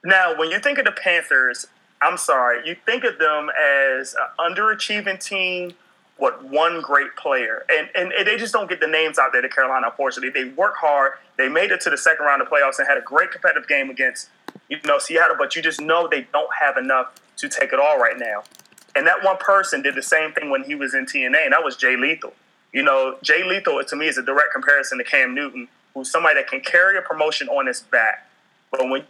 [0.04, 1.66] Now, when you think of the Panthers,
[2.02, 5.74] I'm sorry, you think of them as an underachieving team
[6.20, 7.66] what one great player.
[7.70, 10.30] And, and, and they just don't get the names out there to Carolina, unfortunately.
[10.30, 11.14] They work hard.
[11.38, 13.90] They made it to the second round of playoffs and had a great competitive game
[13.90, 14.30] against,
[14.68, 17.98] you know, Seattle, but you just know they don't have enough to take it all
[17.98, 18.44] right now.
[18.96, 21.64] And that one person did the same thing when he was in TNA, and that
[21.64, 22.34] was Jay Lethal.
[22.74, 26.36] You know, Jay Lethal to me is a direct comparison to Cam Newton, who's somebody
[26.36, 28.30] that can carry a promotion on his back.
[28.72, 29.04] But when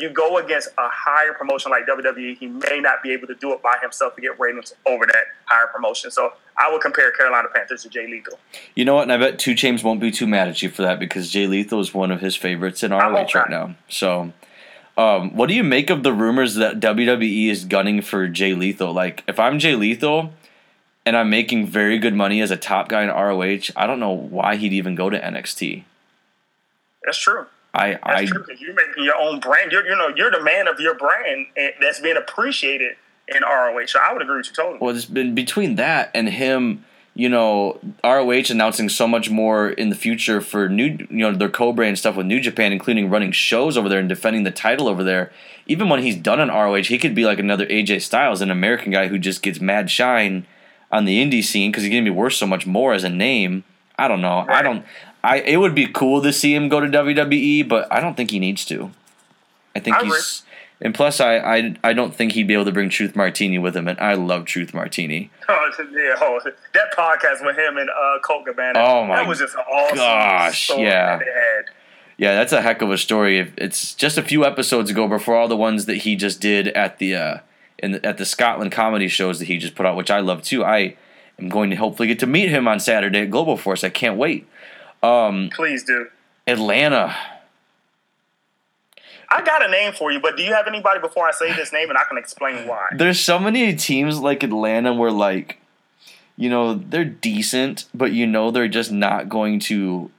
[0.00, 3.52] you go against a higher promotion like WWE, he may not be able to do
[3.52, 6.10] it by himself to get ratings over that higher promotion.
[6.10, 8.38] So I would compare Carolina Panthers to Jay Lethal.
[8.74, 9.02] You know what?
[9.02, 11.46] And I bet 2 Chainz won't be too mad at you for that because Jay
[11.46, 13.74] Lethal is one of his favorites in ROH right now.
[13.88, 14.32] So,
[14.96, 18.92] um, what do you make of the rumors that WWE is gunning for Jay Lethal?
[18.92, 20.32] Like, if I'm Jay Lethal
[21.06, 24.12] and I'm making very good money as a top guy in ROH, I don't know
[24.12, 25.84] why he'd even go to NXT.
[27.04, 27.46] That's true.
[27.72, 29.70] I, that's I, you're making your own brand.
[29.72, 32.96] You're, you know, you're the man of your brand, and that's being appreciated
[33.28, 33.86] in ROH.
[33.86, 34.78] So I would agree with you totally.
[34.80, 39.88] Well, it's been between that and him, you know, ROH announcing so much more in
[39.88, 43.76] the future for new, you know, their co-brand stuff with New Japan, including running shows
[43.76, 45.32] over there and defending the title over there.
[45.66, 48.90] Even when he's done on ROH, he could be like another AJ Styles, an American
[48.90, 50.46] guy who just gets mad shine
[50.90, 53.62] on the indie scene because he's gonna be worth so much more as a name.
[53.96, 54.44] I don't know.
[54.46, 54.58] Right.
[54.58, 54.84] I don't.
[55.22, 58.30] I it would be cool to see him go to WWE, but I don't think
[58.30, 58.90] he needs to.
[59.74, 60.10] I think I agree.
[60.10, 60.42] he's.
[60.82, 63.76] And plus, I, I I don't think he'd be able to bring Truth Martini with
[63.76, 65.30] him, and I love Truth Martini.
[65.46, 66.40] Oh, yeah, oh,
[66.72, 68.78] that podcast with him and uh, Colt Cabana.
[68.78, 71.18] Oh, my that was just awesome gosh, yeah.
[71.18, 71.64] that.
[72.16, 73.52] Yeah, that's a heck of a story.
[73.56, 76.98] It's just a few episodes ago before all the ones that he just did at
[76.98, 77.38] the uh,
[77.78, 80.42] in the, at the Scotland comedy shows that he just put out, which I love
[80.42, 80.64] too.
[80.64, 80.96] I
[81.38, 83.84] am going to hopefully get to meet him on Saturday at Global Force.
[83.84, 84.46] I can't wait.
[85.02, 86.08] Um, Please do.
[86.46, 87.16] Atlanta.
[89.28, 91.72] I got a name for you, but do you have anybody before I say this
[91.72, 92.88] name and I can explain why?
[92.96, 95.58] There's so many teams like Atlanta where like,
[96.36, 100.10] you know, they're decent, but you know they're just not going to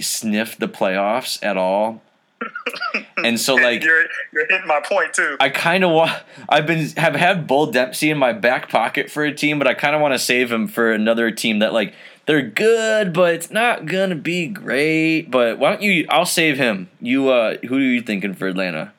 [0.00, 2.02] sniff the playoffs at all.
[3.24, 5.36] and so like you're you're hitting my point too.
[5.38, 6.12] I kind of want.
[6.48, 9.74] I've been have had Bull Dempsey in my back pocket for a team, but I
[9.74, 11.94] kind of want to save him for another team that like
[12.26, 15.30] they're good, but it's not gonna be great.
[15.30, 16.06] But why don't you?
[16.08, 16.88] I'll save him.
[17.00, 18.92] You, uh, who are you thinking for Atlanta?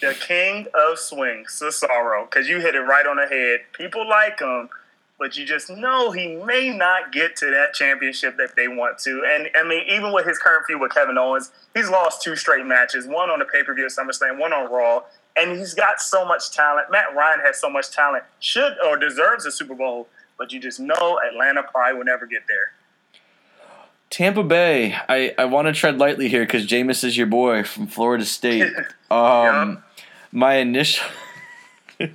[0.00, 3.60] the king of swing, Cesaro, because you hit it right on the head.
[3.72, 4.68] People like him,
[5.18, 9.24] but you just know he may not get to that championship that they want to.
[9.26, 12.64] And I mean, even with his current feud with Kevin Owens, he's lost two straight
[12.64, 15.02] matches, one on the pay per view at SummerSlam, one on Raw.
[15.36, 16.90] And he's got so much talent.
[16.90, 20.08] Matt Ryan has so much talent, should or deserves a Super Bowl,
[20.38, 22.72] but you just know Atlanta probably will never get there.
[24.10, 24.94] Tampa Bay.
[25.08, 28.72] I I want to tread lightly here because Jameis is your boy from Florida State.
[29.10, 29.82] Um,
[30.32, 31.06] my initial.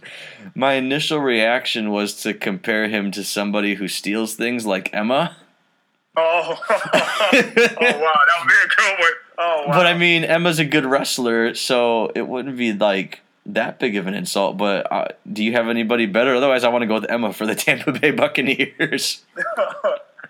[0.55, 5.35] My initial reaction was to compare him to somebody who steals things like Emma.
[6.15, 9.11] Oh, oh wow, that would be a good one.
[9.39, 9.73] Oh, wow.
[9.73, 14.07] But I mean, Emma's a good wrestler, so it wouldn't be like that big of
[14.07, 14.57] an insult.
[14.57, 16.35] But uh, do you have anybody better?
[16.35, 19.23] Otherwise, I want to go with Emma for the Tampa Bay Buccaneers.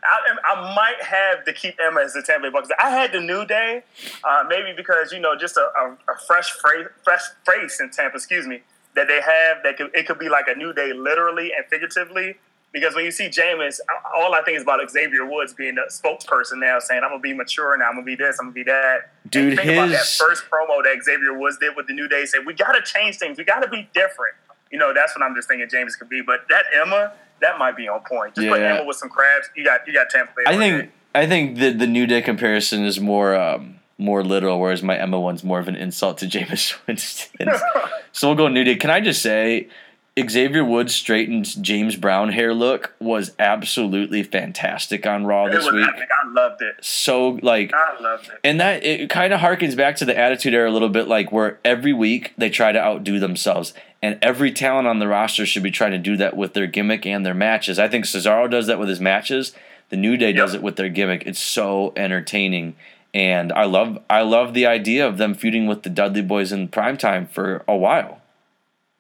[0.06, 2.70] I, I might have to keep Emma as the Tampa Bay Bucks.
[2.80, 3.84] I had the New Day,
[4.24, 8.18] uh, maybe because you know just a, a, a fresh fra- fresh face in Tampa.
[8.18, 8.62] Excuse me,
[8.96, 12.36] that they have that could, it could be like a New Day literally and figuratively.
[12.74, 13.80] Because when you see Jameis,
[14.16, 17.34] all I think is about Xavier Woods being the spokesperson now, saying I'm gonna be
[17.34, 19.12] mature now, I'm gonna be this, I'm gonna be that.
[19.30, 22.26] Dude, think about that his- first promo that Xavier Woods did with the New Day,
[22.26, 24.36] said we gotta change things, we gotta be different.
[24.72, 26.22] You know, that's what I'm just thinking James could be.
[26.26, 28.34] But that Emma, that might be on point.
[28.34, 29.50] Just put Emma with some crabs.
[29.56, 30.44] You got you got Tampa Bay.
[30.48, 30.92] I think there.
[31.14, 35.20] I think the the New Day comparison is more um, more literal, whereas my Emma
[35.20, 37.50] one's more of an insult to Jameis Winston.
[38.12, 38.76] so we'll go New Day.
[38.78, 39.68] Can I just say,
[40.30, 45.74] Xavier Woods straightened James Brown hair look was absolutely fantastic on Raw It this was
[45.74, 45.88] week.
[45.88, 46.08] epic.
[46.24, 46.76] I loved it.
[46.82, 48.40] So like I loved it.
[48.44, 51.32] And that it kind of harkens back to the attitude era a little bit, like
[51.32, 53.74] where every week they try to outdo themselves,
[54.04, 57.08] and every talent on the roster should be trying to do that with their gimmick
[57.08, 57.80] and their matches.
[57.80, 59.54] I think Cesaro does that with his matches.
[59.90, 61.24] The New Day does it with their gimmick.
[61.26, 62.76] It's so entertaining,
[63.16, 66.68] and I love I love the idea of them feuding with the Dudley Boys in
[66.68, 68.22] primetime for a while,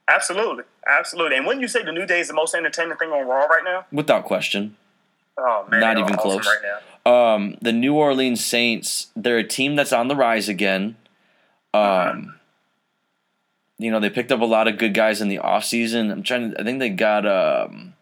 [0.07, 1.37] Absolutely, absolutely.
[1.37, 3.63] And when you say the New Day is the most entertaining thing on Raw right
[3.63, 4.75] now, without question.
[5.37, 6.45] oh man, Not even awesome close.
[6.45, 6.79] right now.
[7.05, 10.95] Um, the New Orleans Saints, they're a team that's on the rise again.
[11.73, 12.35] Um,
[13.77, 16.11] you know, they picked up a lot of good guys in the offseason.
[16.11, 17.93] I'm trying to, I think they got um,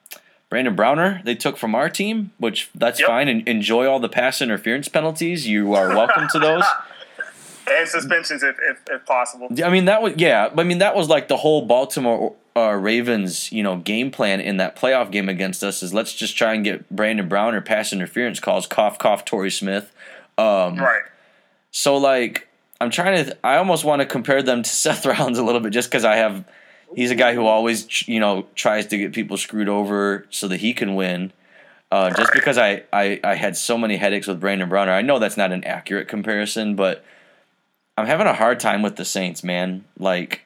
[0.49, 3.07] Brandon Browner they took from our team, which that's Yep.
[3.07, 3.27] fine.
[3.27, 5.47] And enjoy all the pass interference penalties.
[5.47, 6.63] You are welcome to those.
[7.71, 9.47] And suspensions if, if, if possible.
[9.63, 13.51] I mean, that was, yeah, I mean, that was like the whole Baltimore uh, Ravens,
[13.51, 16.63] you know, game plan in that playoff game against us is let's just try and
[16.63, 19.93] get Brandon Browner pass interference calls, cough, cough, Torrey Smith.
[20.37, 21.03] Um, Right.
[21.71, 22.47] So like
[22.81, 25.71] I'm trying to I almost want to compare them to Seth Rollins a little bit
[25.71, 26.45] just cuz I have
[26.95, 30.59] he's a guy who always you know tries to get people screwed over so that
[30.59, 31.31] he can win.
[31.91, 34.93] Uh, just because I, I, I had so many headaches with Brandon Browner.
[34.93, 37.03] I know that's not an accurate comparison, but
[37.97, 39.83] I'm having a hard time with the Saints, man.
[39.99, 40.45] Like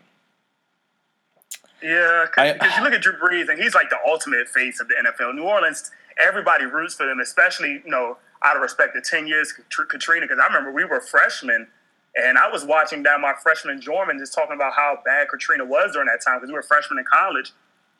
[1.85, 4.95] Yeah, because you look at Drew Brees and he's like the ultimate face of the
[4.95, 5.35] NFL.
[5.35, 9.53] New Orleans, everybody roots for them, especially you know out of respect to ten years
[9.69, 10.25] Katrina.
[10.25, 11.67] Because I remember we were freshmen,
[12.15, 15.91] and I was watching down my freshman Jordan just talking about how bad Katrina was
[15.93, 17.53] during that time because we were freshmen in college.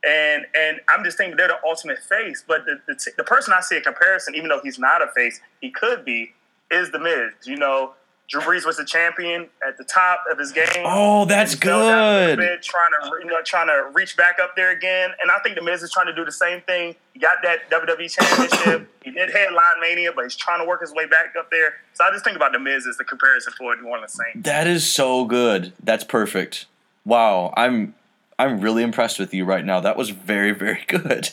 [0.03, 2.43] And and I'm just thinking they're the ultimate face.
[2.47, 5.07] But the, the, t- the person I see a comparison, even though he's not a
[5.13, 6.33] face, he could be,
[6.71, 7.33] is the Miz.
[7.45, 7.93] You know,
[8.27, 10.65] Drew Brees was the champion at the top of his game.
[10.83, 12.41] Oh, that's He fell down a little good.
[12.41, 15.55] bit, trying to you know trying to reach back up there again, and I think
[15.55, 16.95] the Miz is trying to do the same thing.
[17.13, 18.89] He got that WWE championship.
[19.03, 21.75] he did headline Mania, but he's trying to work his way back up there.
[21.93, 24.45] So I just think about the Miz as the comparison for New Orleans Saints.
[24.47, 25.73] That is so good.
[25.83, 26.65] That's perfect.
[27.05, 27.93] Wow, I'm
[28.39, 29.79] I'm really impressed with you right now.
[29.81, 31.29] That was very very good.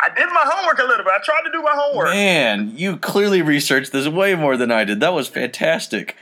[0.00, 1.12] I did my homework a little bit.
[1.12, 2.08] I tried to do my homework.
[2.08, 5.00] Man, you clearly researched this way more than I did.
[5.00, 6.16] That was fantastic.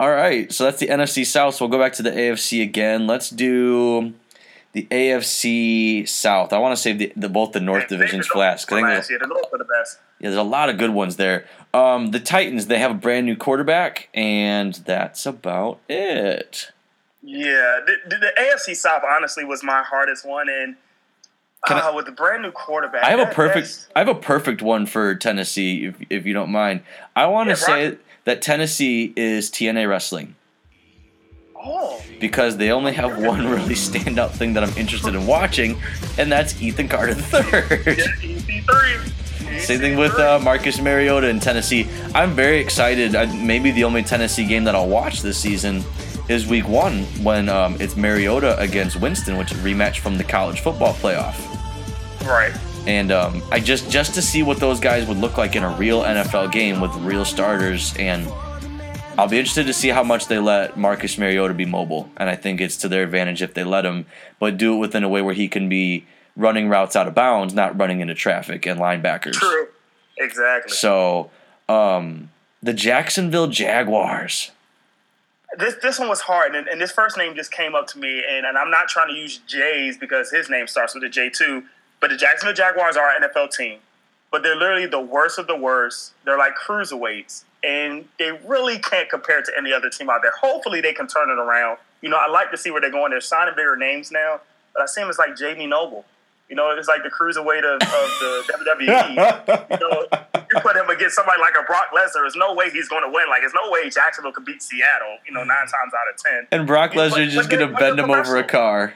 [0.00, 1.54] All right, so that's the NFC South.
[1.56, 3.06] So we'll go back to the AFC again.
[3.06, 4.14] Let's do
[4.72, 6.54] the AFC South.
[6.54, 8.64] I want to save the, the both the North And divisions for last.
[8.66, 9.98] 'cause I think last there's, year, the North the best.
[10.18, 11.44] yeah, there's a lot of good ones there.
[11.74, 16.70] Um, the Titans, they have a brand new quarterback, and that's about it.
[17.22, 20.76] Yeah, the, the, AFC South honestly was my hardest one, and
[21.66, 23.86] Can I- uh, with the brand new quarterback, I have a perfect.
[23.94, 26.80] I have a perfect one for Tennessee, if if you don't mind.
[27.14, 30.34] I want to Yeah, say rock that Tennessee is TNA wrestling
[31.62, 35.78] Oh, because they only have one really standout thing that I'm interested in watching,
[36.16, 37.96] and that's Ethan Carter III.
[37.98, 41.86] yeah, Same thing with uh, Marcus Mariota in Tennessee.
[42.14, 43.14] I'm very excited.
[43.14, 45.82] I, maybe the only Tennessee game that I'll watch this season
[46.30, 50.24] is Week One when um, it's Mariota against Winston, which is a rematch from the
[50.24, 51.36] college football playoff.
[52.26, 52.54] right.
[52.86, 55.70] And um, I just just to see what those guys would look like in a
[55.76, 58.26] real NFL game with real starters, and
[59.18, 62.36] I'll be interested to see how much they let Marcus Mariota be mobile, and I
[62.36, 64.06] think it's to their advantage if they let him,
[64.38, 67.52] but do it within a way where he can be running routes out of bounds,
[67.52, 69.34] not running into traffic and linebackers.
[69.34, 69.68] True.
[70.18, 70.72] Exactly.
[70.72, 71.30] So,
[71.68, 72.30] um,
[72.62, 74.52] the Jacksonville Jaguars.
[75.58, 78.22] this this one was hard, and, and this first name just came up to me,
[78.28, 81.30] and, and I'm not trying to use J's because his name starts with a J
[81.30, 81.64] too.
[82.00, 83.78] But the Jacksonville Jaguars are an NFL team,
[84.30, 86.12] but they're literally the worst of the worst.
[86.24, 90.32] They're like cruiserweights, and they really can't compare to any other team out there.
[90.40, 91.78] Hopefully, they can turn it around.
[92.00, 93.10] You know, I like to see where they're going.
[93.10, 94.40] They're signing bigger names now,
[94.72, 96.04] but I see them as like Jamie Noble.
[96.48, 98.42] You know, it's like the cruiserweight of, of the
[98.76, 99.70] WWE.
[99.70, 100.06] you know,
[100.52, 103.08] you put him against somebody like a Brock Lesnar, there's no way he's going to
[103.08, 103.28] win.
[103.28, 105.18] Like, there's no way Jacksonville could beat Seattle.
[105.24, 105.66] You know, nine mm-hmm.
[105.66, 106.46] times out of ten.
[106.50, 108.94] And Brock Yeah, Lesnar but- just gonna bend him over a car.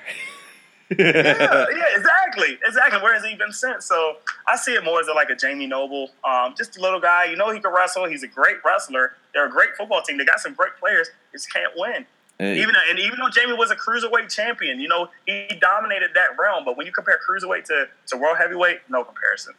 [0.90, 0.97] Yeah,
[1.77, 3.01] yeah, exactly, exactly.
[3.01, 3.87] Where has he been since?
[3.87, 4.16] So
[4.47, 7.25] I see it more as like a Jamie Noble, um, just a little guy.
[7.25, 8.05] You know, he can wrestle.
[8.07, 9.12] He's a great wrestler.
[9.33, 10.18] They're a great football team.
[10.18, 11.09] They got some great players.
[11.33, 12.07] Just can't win.
[12.38, 12.61] Hey.
[12.61, 16.64] Even and even though Jamie was a cruiserweight champion, you know, he dominated that realm.
[16.64, 19.55] But when you compare cruiserweight to, to world heavyweight, no comparison.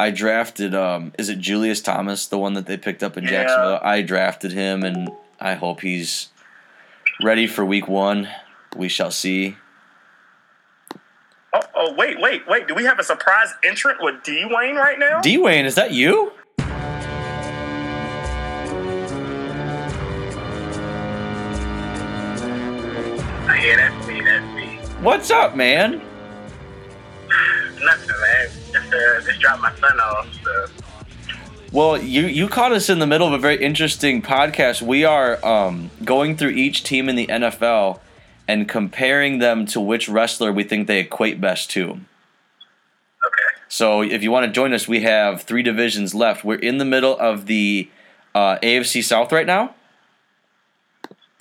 [0.00, 3.30] I drafted um is it Julius Thomas, the one that they picked up in Yeah.
[3.30, 3.80] Jacksonville?
[3.82, 6.28] I drafted him and I hope he's
[7.22, 8.28] ready for week one.
[8.76, 9.56] We shall see.
[11.54, 12.68] Oh, oh, wait, wait, wait.
[12.68, 15.20] Do we have a surprise entrant with D Wayne right now?
[15.22, 16.32] D Wayne, is that you?
[23.60, 24.20] Yeah, that's me.
[24.20, 24.66] That's me.
[25.00, 26.02] What's up, man?
[27.82, 28.48] Nothing, man.
[28.72, 30.28] Just uh, just dropped my son off.
[30.44, 30.66] So
[31.72, 34.82] Well, you you caught us in the middle of a very interesting podcast.
[34.82, 38.00] We are um, going through each team in the NFL
[38.48, 41.90] and comparing them to which wrestler we think they equate best to.
[41.90, 42.00] okay.
[43.68, 46.42] So if you want to join us, we have three divisions left.
[46.42, 47.90] We're in the middle of the
[48.34, 49.74] uh, AFC South right now.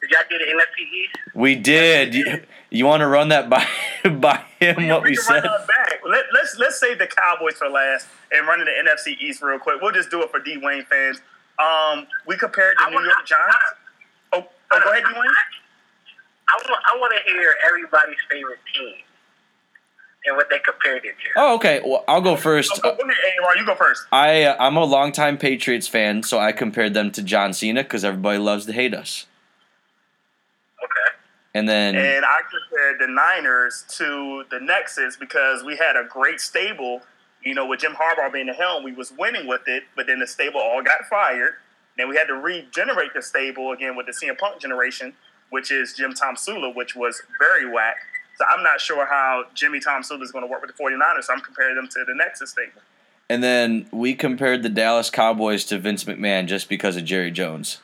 [0.01, 1.17] Did y'all get an NFC East?
[1.33, 2.13] We did.
[2.13, 3.65] You, you want to run that by
[4.03, 4.87] by him?
[4.87, 5.33] What we can said?
[5.35, 5.99] run that back.
[6.05, 9.59] Let, let's let's save the Cowboys for last and run to the NFC East real
[9.59, 9.81] quick.
[9.81, 11.21] We'll just do it for D Wayne fans.
[11.59, 13.57] Um, we compared the New York Giants.
[14.33, 15.33] Oh, oh go ahead, D Wayne.
[16.49, 18.95] I want I want to hear everybody's favorite team
[20.25, 21.29] and what they compared it to.
[21.35, 21.81] Oh, okay.
[21.83, 22.79] Well, I'll go first.
[22.83, 23.05] Oh, go.
[23.55, 24.05] You go first.
[24.11, 28.03] I uh, I'm a longtime Patriots fan, so I compared them to John Cena because
[28.03, 29.25] everybody loves to hate us.
[30.83, 31.15] Okay.
[31.53, 36.39] And then And I compared the Niners to the Nexus because we had a great
[36.39, 37.01] stable.
[37.43, 40.19] You know, with Jim Harbaugh being the helm, we was winning with it, but then
[40.19, 41.53] the stable all got fired.
[41.97, 45.13] Then we had to regenerate the stable again with the CM Punk generation,
[45.49, 47.97] which is Jim Tomsula, which was very whack.
[48.37, 51.23] So I'm not sure how Jimmy Tomsula is going to work with the 49ers.
[51.23, 52.81] So I'm comparing them to the Nexus stable.
[53.29, 57.79] and then we compared the Dallas Cowboys to Vince McMahon just because of Jerry Jones.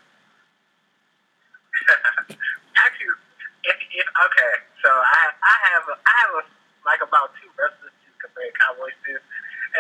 [2.29, 3.17] Actually,
[3.63, 4.53] if, if okay,
[4.83, 6.43] so I I have a, I have a,
[6.85, 9.11] like about two wrestlers to compare Cowboys to,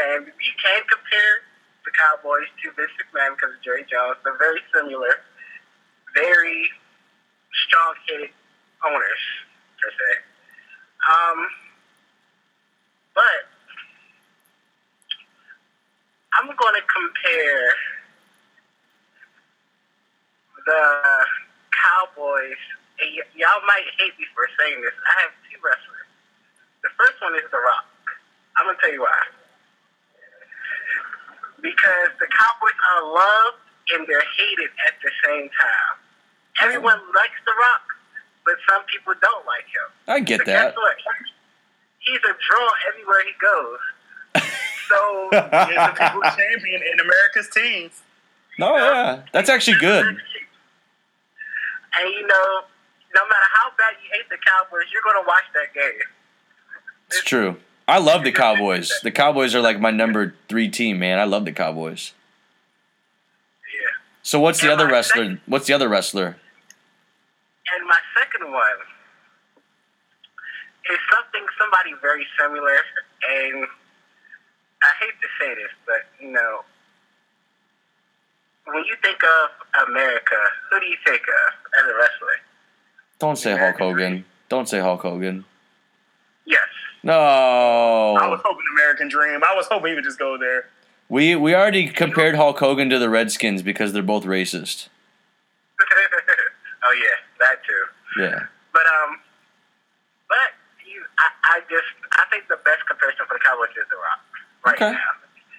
[0.09, 1.33] and you can compare
[1.85, 4.17] the Cowboys to Vince McMahon because of Jerry Jones.
[4.25, 5.21] They're very similar,
[6.15, 6.71] very
[7.67, 8.31] strong-headed
[8.85, 9.23] owners
[9.81, 10.11] per se.
[11.09, 11.39] Um,
[13.15, 13.41] but
[16.39, 17.73] I'm going to compare
[20.65, 20.83] the
[21.75, 22.61] Cowboys,
[22.99, 24.95] y- y'all might hate me for saying this.
[24.95, 26.09] I have two wrestlers.
[26.83, 27.85] The first one is The Rock.
[28.57, 29.21] I'm gonna tell you why.
[31.61, 33.61] Because the Cowboys are loved
[33.95, 35.82] and they're hated at the same time.
[36.63, 37.83] Everyone likes The Rock,
[38.45, 39.89] but some people don't like him.
[40.07, 40.67] I get But that.
[40.69, 40.95] guess what?
[41.99, 43.79] He's a draw everywhere he goes.
[44.89, 48.01] So He's the people's champion in America's teams.
[48.59, 50.05] No, yeah, that's actually good.
[50.05, 50.17] And
[52.13, 52.61] you know,
[53.15, 56.01] no matter how bad you hate the Cowboys, you're gonna watch that game.
[57.07, 57.55] It's true.
[57.87, 58.91] I love the Cowboys.
[59.01, 61.17] The Cowboys are like my number three team, man.
[61.17, 62.13] I love the Cowboys.
[63.81, 63.89] Yeah.
[64.21, 65.23] So what's the other wrestler?
[65.23, 66.35] second- What's the other wrestler?
[67.71, 68.79] And my second one
[70.91, 72.75] is something somebody very similar,
[73.29, 73.67] and
[74.83, 76.65] I hate to say this, but you know,
[78.65, 80.35] when you think of America,
[80.69, 82.37] who do you think of as a wrestler?
[83.19, 84.25] Don't say Hulk Hogan.
[84.49, 85.45] Don't say Hulk Hogan.
[86.45, 86.67] Yes.
[87.03, 87.13] No.
[87.13, 89.41] I was hoping American Dream.
[89.43, 90.65] I was hoping he would just go there.
[91.09, 94.87] We we already compared Hulk Hogan to the Redskins because they're both racist.
[96.83, 97.83] oh yeah, that too.
[98.23, 98.39] Yeah.
[98.71, 99.19] But um,
[100.31, 100.49] but
[100.87, 104.19] you, I, I just I think the best comparison for the Cowboys is The Rock
[104.65, 104.91] right Okay.
[104.95, 105.11] now.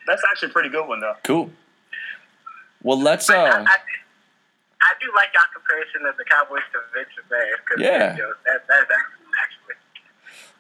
[0.07, 1.15] That's actually a pretty good one, though.
[1.25, 1.51] Cool.
[2.83, 3.65] Well, let's But I, uh.
[3.65, 3.77] I,
[4.83, 8.17] I do like our comparison of the Cowboys to Vince McMahon because Yeah.
[8.45, 9.75] that, that's actually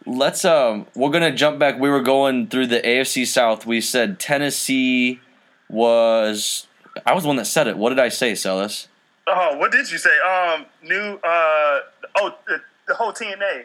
[0.06, 1.78] Let's um we're gonna jump back.
[1.80, 3.64] We were going through the AFC South.
[3.66, 5.20] We said Tennessee
[5.68, 6.66] was
[7.06, 7.76] I was the one that said it.
[7.76, 8.88] What did I say, Celis?
[9.26, 10.10] Oh, what did you say?
[10.20, 11.14] Um, new.
[11.24, 11.80] Uh,
[12.16, 13.64] oh, the, the whole TNA,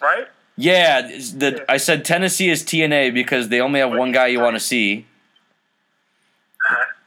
[0.00, 0.26] right?
[0.56, 4.56] Yeah, the I said Tennessee is TNA because they only have one guy you want
[4.56, 5.06] to see.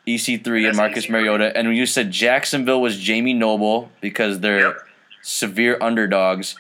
[0.08, 1.10] EC3 and Marcus EC3.
[1.10, 4.78] Mariota, and you said Jacksonville was Jamie Noble because they're Yep.
[5.22, 6.56] severe underdogs.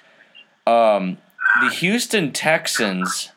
[0.66, 1.18] Um,
[1.61, 3.32] the Houston Texans,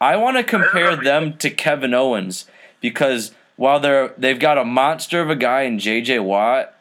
[0.00, 2.46] I want to compare them to Kevin Owens
[2.80, 6.74] because while they're they've got a monster of a guy in JJ Watt,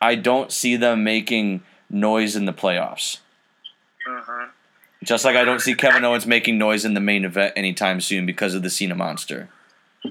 [0.00, 3.18] I don't see them making noise in the playoffs.
[4.08, 4.44] Mm-hmm.
[5.04, 8.26] Just like I don't see Kevin Owens making noise in the main event anytime soon
[8.26, 9.48] because of the Cena monster.
[10.02, 10.10] Hey,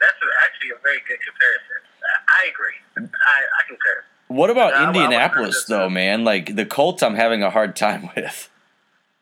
[0.00, 1.80] that's a, actually a very good comparison.
[2.28, 2.76] I, I agree.
[2.96, 3.00] I,
[3.40, 4.04] I concur.
[4.28, 5.90] What about Yeah, I- I would Indianapolis agree with though, that.
[5.90, 6.24] man?
[6.24, 8.50] Like the Colts, I'm having a hard time with.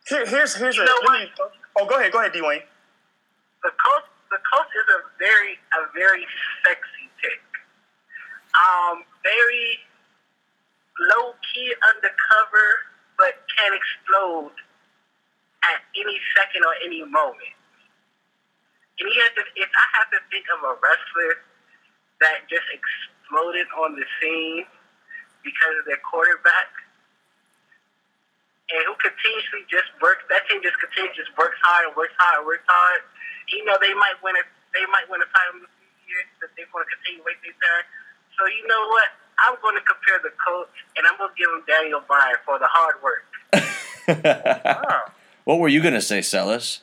[0.09, 0.87] Here, here's here's You a.
[0.87, 1.31] know let me-
[1.79, 2.63] oh, go ahead, go ahead, Dwayne.
[3.63, 6.27] The coach, the coach is a very, a very
[6.67, 7.02] sexy pick.
[8.63, 9.79] Um, very
[11.11, 12.69] low key undercover,
[13.19, 14.55] but can explode
[15.67, 17.55] at any second or any moment.
[19.01, 21.43] And he has to, if I have to think of a wrestler
[22.23, 24.63] that just exploded on the scene
[25.43, 26.71] because of their quarterback,
[28.71, 32.41] and who continuously just works, that team just continues just works hard and works hard
[32.41, 33.03] and works hard.
[33.51, 35.73] You know, they might win a, they might win a title this
[36.09, 37.83] year, but they're going to continue waiting their turn.
[38.43, 39.05] So you know what?
[39.39, 42.59] I'm going to compare the coach, and I'm going to give him Daniel Bryan for
[42.59, 43.25] the hard work.
[44.25, 45.03] Wow.
[45.45, 46.81] what were you gonna say, Celis?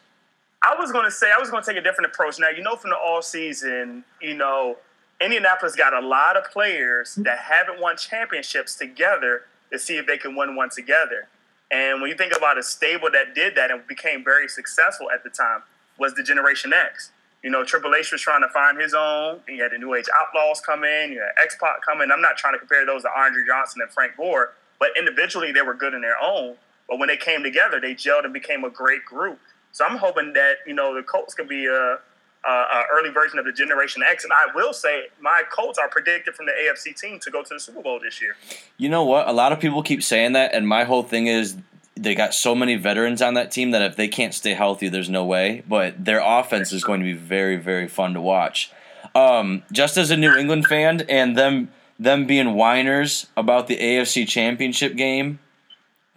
[0.63, 2.39] I was going to say I was going to take a different approach.
[2.39, 4.77] Now, you know, from the all season, you know,
[5.19, 9.41] Indianapolis got a lot of players that haven't won championships together
[9.71, 11.27] to see if they can win one together.
[11.71, 15.25] And when you think about a stable that did that and became very successful at
[15.25, 15.63] the time,
[15.97, 17.11] was the Generation X.
[17.43, 19.39] You know, Triple H was trying to find his own.
[19.47, 21.11] You had the New Age Outlaws come in.
[21.13, 22.11] You had X Pac come in.
[22.11, 25.61] I'm not trying to compare those to Andre Johnson and Frank Gore, but individually they
[25.61, 26.55] were good in their own.
[26.89, 29.39] But when they came together, they gelled and became a great group.
[29.71, 33.39] So I'm hoping that you know the Colts can be a, a, a early version
[33.39, 34.25] of the Generation X.
[34.25, 37.53] And I will say my Colts are predicted from the AFC team to go to
[37.53, 38.35] the Super Bowl this year.
[38.77, 39.29] You know what?
[39.29, 41.55] A lot of people keep saying that, and my whole thing is
[42.01, 45.09] they got so many veterans on that team that if they can't stay healthy, there's
[45.09, 45.63] no way.
[45.67, 48.71] But their offense is going to be very, very fun to watch.
[49.13, 54.27] Um, just as a New England fan, and them them being whiners about the AFC
[54.27, 55.39] Championship game,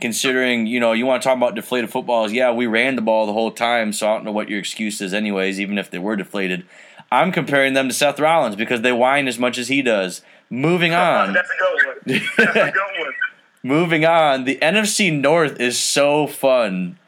[0.01, 2.33] considering you know you want to talk about deflated footballs.
[2.33, 5.01] Yeah, we ran the ball the whole time, so I don't know what your excuse
[5.01, 5.61] is, anyways.
[5.61, 6.65] Even if they were deflated,
[7.11, 10.23] I'm comparing them to Seth Rollins because they whine as much as he does.
[10.51, 11.33] Moving on.
[11.33, 12.23] That's a good one.
[12.37, 13.13] That's a good one.
[13.63, 16.99] Moving on, the NFC North is so fun.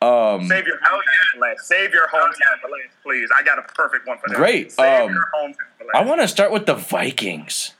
[0.00, 1.66] Um, Save your hometown for last.
[1.68, 3.28] Save your hometown for last, please.
[3.34, 4.36] I got a perfect one for that.
[4.36, 4.72] Great.
[4.72, 5.96] Save Um, your hometown for last.
[5.96, 7.74] I want to start with the Vikings.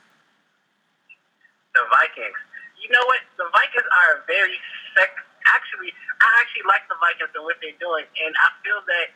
[1.73, 2.37] The Vikings.
[2.83, 3.21] You know what?
[3.37, 4.53] The Vikings are very
[4.93, 5.09] sec.
[5.49, 5.89] Actually,
[6.21, 9.07] I actually like the Vikings and what they're doing, and I feel that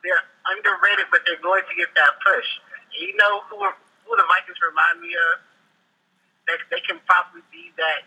[0.00, 2.48] they're underrated, but they're going to get that push.
[2.96, 3.58] You know who
[4.08, 5.44] who the Vikings remind me of?
[6.50, 8.02] that they can probably be that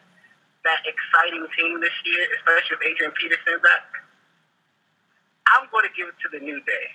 [0.66, 3.86] that exciting team this year, especially with Adrian Peterson back.
[5.54, 6.86] I'm going to give it to the New Day.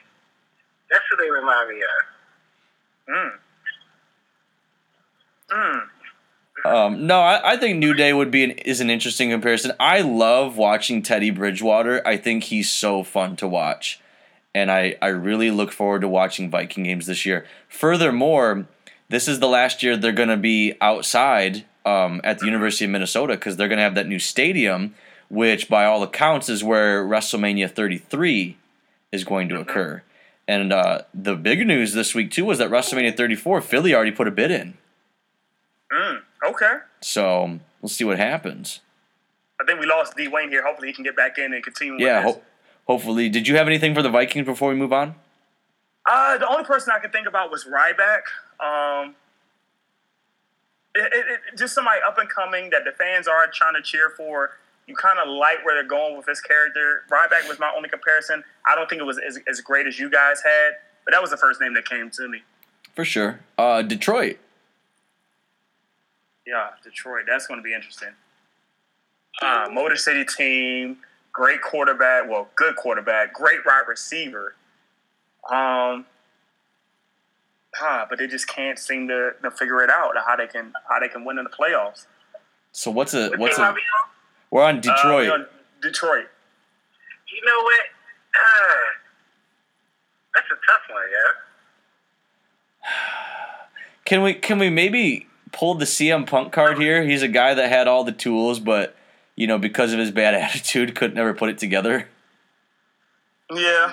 [0.90, 2.00] That's who they remind me of.
[3.14, 3.32] Mm.
[5.50, 5.80] Mm.
[6.64, 9.72] Um, no, I, I think New Day would be an, is an interesting comparison.
[9.80, 12.06] I love watching Teddy Bridgewater.
[12.06, 14.00] I think he's so fun to watch,
[14.54, 17.46] and I I really look forward to watching Viking games this year.
[17.68, 18.66] Furthermore,
[19.08, 22.90] this is the last year they're going to be outside um, at the University of
[22.90, 24.94] Minnesota because they're going to have that new stadium,
[25.28, 28.56] which by all accounts is where WrestleMania 33
[29.12, 30.02] is going to occur.
[30.46, 34.26] And uh, the big news this week too was that WrestleMania 34, Philly already put
[34.26, 34.74] a bid in.
[35.92, 36.22] Mm.
[36.46, 36.78] Okay.
[37.00, 38.80] So we'll see what happens.
[39.60, 40.64] I think we lost D Wayne here.
[40.64, 42.04] Hopefully he can get back in and continue.
[42.04, 42.42] Yeah, ho-
[42.86, 43.28] hopefully.
[43.28, 45.14] Did you have anything for the Vikings before we move on?
[46.06, 48.22] Uh, the only person I could think about was Ryback.
[48.58, 49.14] Um,
[50.94, 54.10] it, it, it, just somebody up and coming that the fans are trying to cheer
[54.16, 54.58] for.
[54.86, 57.04] You kind of like where they're going with this character.
[57.10, 58.42] Ryback was my only comparison.
[58.66, 60.72] I don't think it was as, as great as you guys had,
[61.04, 62.42] but that was the first name that came to me.
[62.94, 63.40] For sure.
[63.56, 64.38] Uh, Detroit.
[66.44, 67.24] Yeah, Detroit.
[67.28, 68.08] That's going to be interesting.
[69.40, 70.98] Uh, Motor City team,
[71.32, 72.28] great quarterback.
[72.28, 74.56] Well, good quarterback, great wide receiver.
[75.48, 76.04] Um,
[77.80, 80.98] ah, but they just can't seem to, to figure it out how they can how
[81.00, 82.06] they can win in the playoffs.
[82.72, 83.62] So what's a What what's a?
[83.62, 83.74] we on?
[84.50, 85.24] We're on Uh, Detroit.
[85.24, 85.46] you know,
[85.82, 86.26] Detroit.
[87.32, 87.80] You know what?
[88.34, 88.80] Uh,
[90.34, 91.02] that's a tough one,
[92.84, 92.88] yeah.
[94.04, 97.02] Can we can we maybe pull the CM Punk card here?
[97.04, 98.96] He's a guy that had all the tools, but
[99.36, 102.08] you know because of his bad attitude, could never put it together.
[103.52, 103.92] Yeah.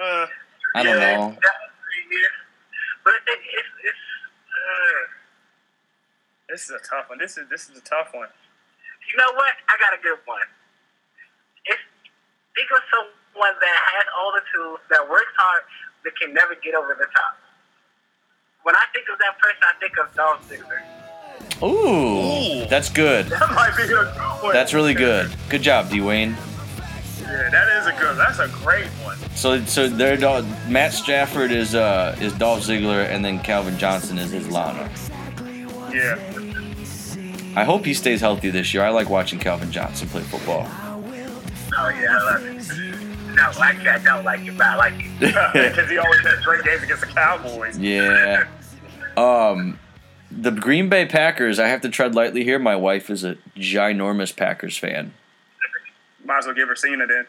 [0.00, 0.26] Uh,
[0.74, 1.16] I don't Yeah.
[1.16, 1.28] know.
[1.30, 1.55] That was three years.
[3.06, 4.04] But it, it's it's.
[4.50, 5.02] Uh,
[6.50, 7.22] this is a tough one.
[7.22, 8.26] This is this is a tough one.
[9.06, 9.54] you know what?
[9.70, 10.42] I got a good one.
[11.70, 11.78] It's
[12.58, 15.62] think of someone that has all the tools, that works hard,
[16.02, 17.38] that can never get over the top.
[18.64, 20.82] When I think of that person, I think of Dolph Ziggler.
[21.62, 23.26] Ooh, that's good.
[23.26, 24.06] That might be a good
[24.42, 24.52] one.
[24.52, 25.30] That's really good.
[25.48, 26.34] Good job, Dwayne.
[27.26, 28.16] Yeah, that is a good.
[28.16, 29.16] That's a great one.
[29.34, 34.18] So so their dog Matt Stafford is uh is Dolph Ziggler, and then Calvin Johnson
[34.18, 34.90] is his Lana.
[35.92, 36.18] Yeah.
[37.56, 38.84] I hope he stays healthy this year.
[38.84, 40.66] I like watching Calvin Johnson play football.
[40.68, 42.56] Oh yeah, I love it.
[43.38, 45.34] Actually, I don't like it, but I like it.
[45.52, 47.78] Because he always has great games against the Cowboys.
[47.78, 48.46] Yeah.
[49.16, 49.78] Um,
[50.30, 51.58] the Green Bay Packers.
[51.58, 52.58] I have to tread lightly here.
[52.58, 55.14] My wife is a ginormous Packers fan.
[56.26, 57.26] Might as well give her Cena then.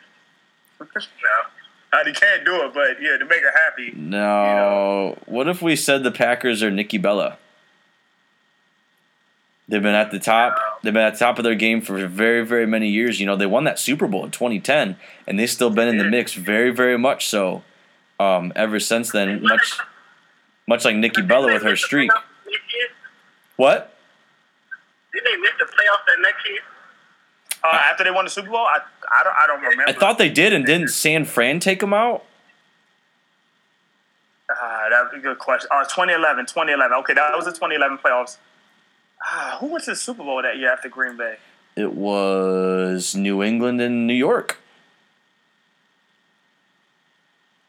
[0.89, 1.99] No.
[1.99, 3.93] Uh, he can't do it, but yeah, to make her happy.
[3.95, 5.17] No.
[5.25, 7.37] What if we said the Packers are Nikki Bella?
[9.69, 10.57] They've been at the top.
[10.83, 13.19] They've been at the top of their game for very, very many years.
[13.21, 16.03] You know, they won that Super Bowl in 2010, and they've still been in the
[16.03, 17.63] mix very, very much so.
[18.19, 19.79] Um, ever since then, much,
[20.67, 22.11] much like Nikki Bella with her streak.
[23.55, 23.95] What?
[25.13, 26.59] Did they miss the playoffs that next year?
[27.63, 28.79] Uh, after they won the Super Bowl, I,
[29.11, 29.89] I don't I don't remember.
[29.89, 32.23] I thought they did, and didn't San Fran take them out?
[34.49, 35.67] Ah, that was a good question.
[35.73, 36.97] Oh, 2011, 2011.
[36.99, 38.37] Okay, that was the 2011 playoffs.
[39.23, 41.37] Ah, who went to the Super Bowl that year after Green Bay?
[41.75, 44.59] It was New England and New York.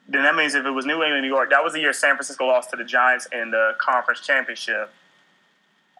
[0.09, 2.15] Then that means if it was New England, New York, that was the year San
[2.15, 4.91] Francisco lost to the Giants in the conference championship.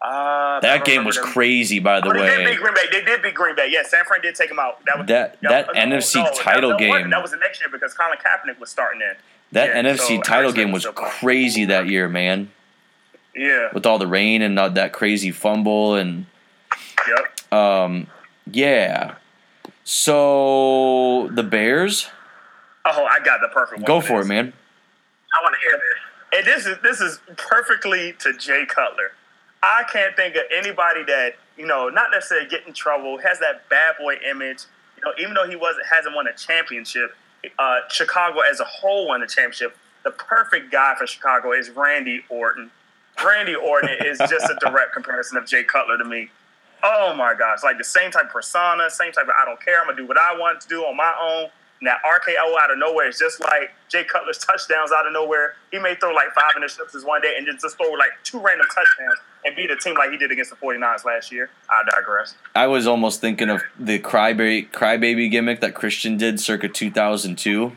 [0.01, 1.25] Uh, That game was them.
[1.25, 2.81] crazy, by the Oh, they did beat Green Bay.
[2.91, 3.67] They did beat Green Bay.
[3.69, 4.83] Yes, San Fran did take them out.
[4.85, 7.09] That was That- yeah, that no, NFC no, title that, that game.
[7.09, 9.15] That was the next year because Colin Kaepernick was starting then.
[9.51, 12.49] That Yeah, NFC so title game was crazy that year, man.
[13.35, 13.69] Yeah.
[13.73, 16.25] With all the rain and uh, that crazy fumble and
[17.07, 17.53] Yep.
[17.53, 18.07] um,
[18.51, 19.15] yeah.
[19.83, 22.09] So the Bears,
[22.85, 23.85] Oh, I got the perfect one.
[23.87, 24.53] go for for it, man.
[25.37, 26.37] I want to hear this.
[26.37, 29.11] And this is this is perfectly to Jay Cutler.
[29.61, 33.67] I can't think of anybody that you know, not necessarily get in trouble, has that
[33.69, 34.63] bad boy image.
[34.97, 37.15] You know, even though he wasn't hasn't won a championship,
[37.59, 39.77] uh, Chicago as a whole won a championship.
[40.03, 42.71] The perfect guy for Chicago is Randy Orton.
[43.23, 46.29] Randy Orton is just a direct comparison of Jay Cutler to me.
[46.81, 49.81] Oh my gosh, like the same type of persona, same type of I don't care,
[49.81, 51.49] I'm gonna do what I want to do on my own.
[51.81, 55.55] That RKO out of nowhere is just like Jay Cutler's touchdowns out of nowhere.
[55.71, 58.67] He may throw like five interceptions one day and just, just throw like two random
[58.67, 61.49] touchdowns and beat a team like he did against the 49ers last year.
[61.69, 62.35] I digress.
[62.53, 67.71] I was almost thinking of the crybaby crybaby gimmick that Christian did circa 2002.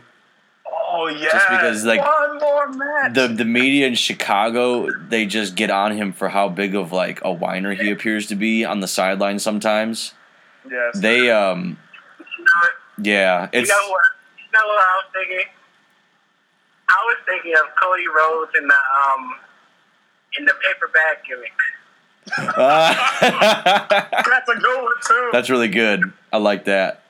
[0.94, 1.28] Oh yeah.
[1.32, 3.14] Just because, like, one more match.
[3.14, 7.20] the the media in Chicago they just get on him for how big of like
[7.24, 10.12] a whiner he appears to be on the sideline sometimes.
[10.68, 10.98] yes.
[10.98, 11.78] They um
[13.02, 14.02] You yeah, you it's know what?
[14.38, 15.46] You know what I was thinking?
[16.88, 19.34] I was thinking of Cody Rhodes in the um
[20.38, 21.52] in the paper bag gimmick.
[22.46, 25.28] That's a good one too.
[25.32, 26.12] That's really good.
[26.32, 27.02] I like that.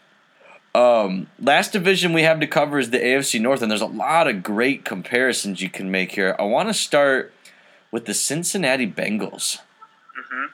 [0.74, 4.26] Um, last division we have to cover is the AFC North, and there's a lot
[4.26, 6.34] of great comparisons you can make here.
[6.38, 7.30] I want to start
[7.90, 9.58] with the Cincinnati Bengals.
[10.14, 10.46] hmm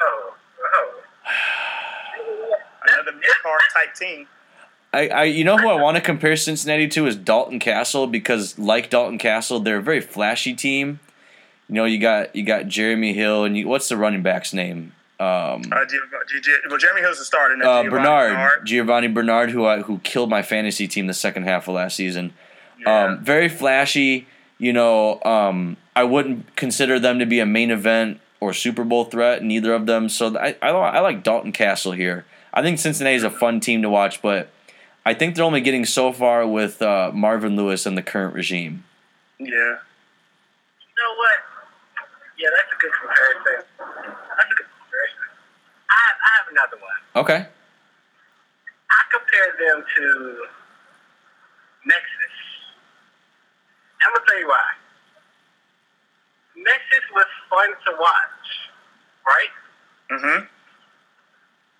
[0.00, 1.02] Oh, oh.
[3.44, 4.26] Another type team.
[4.92, 8.58] I, I, you know who I want to compare Cincinnati to is Dalton Castle because,
[8.58, 11.00] like Dalton Castle, they're a very flashy team.
[11.68, 14.94] You know, you got you got Jeremy Hill, and you, what's the running back's name?
[15.20, 15.98] Um, Uh, G-
[16.42, 17.54] G- well, Jeremy Hill's the starter.
[17.56, 21.68] uh, Giovani Bernard, Giovani Bernard, who I, who killed my fantasy team the second half
[21.68, 22.32] of last season.
[22.80, 23.04] Yeah.
[23.06, 24.26] Um, very flashy.
[24.58, 29.04] You know, um, I wouldn't consider them to be a main event or Super Bowl
[29.04, 29.42] threat.
[29.42, 30.08] Neither of them.
[30.08, 32.24] So I, I, I like Dalton Castle here.
[32.52, 34.50] I think Cincinnati is a fun team to watch, but
[35.04, 38.84] I think they're only getting so far with uh, Marvin Lewis and the current regime.
[39.38, 39.46] yeah.
[39.46, 41.38] You know what?
[42.38, 43.64] Yeah, that's a good comparison.
[43.78, 45.26] That's a good comparison.
[45.90, 47.00] I have, I have another one.
[47.22, 47.46] Okay.
[48.90, 50.04] I compare them to
[51.86, 52.36] Nexus.
[54.02, 54.66] I'm gonna tell you why.
[56.56, 58.46] Nexus was fun to watch,
[59.26, 59.54] right?
[60.10, 60.44] Mm-hmm.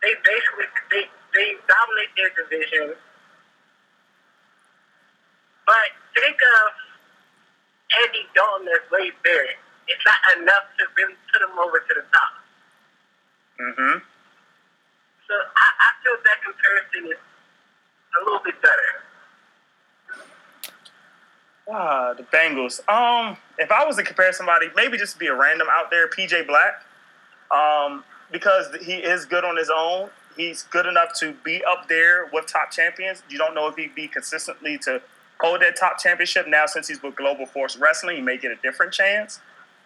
[0.03, 1.03] They basically they
[1.35, 2.95] they dominate their division.
[5.67, 6.73] But think of
[8.03, 9.57] Andy Dalton as Wade Barrett.
[9.87, 12.33] It's not enough to really put him over to the top.
[13.61, 13.99] Mm-hmm.
[15.29, 18.91] So I, I feel that comparison is a little bit better.
[21.71, 22.81] Ah, the Bengals.
[22.89, 26.47] Um, if I was to compare somebody, maybe just be a random out there, PJ
[26.47, 26.83] Black.
[27.51, 30.11] Um, because he is good on his own.
[30.39, 33.25] He's good enough to be up there with top champions.
[33.29, 35.03] You don't know if he'd be consistently to
[35.41, 36.47] hold that top championship.
[36.47, 39.41] Now, since he's with Global Force Wrestling, he may get a different chance.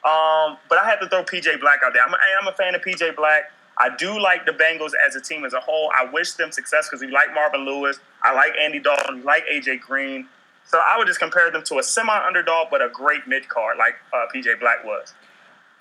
[0.05, 2.03] Um, but I have to throw PJ Black out there.
[2.03, 3.50] I'm a, I'm a fan of PJ Black.
[3.78, 5.90] I do like the Bengals as a team as a whole.
[5.98, 7.98] I wish them success because we like Marvin Lewis.
[8.22, 9.16] I like Andy Dalton.
[9.16, 10.26] We like AJ Green.
[10.66, 13.78] So I would just compare them to a semi underdog, but a great mid card
[13.78, 15.14] like uh, PJ Black was.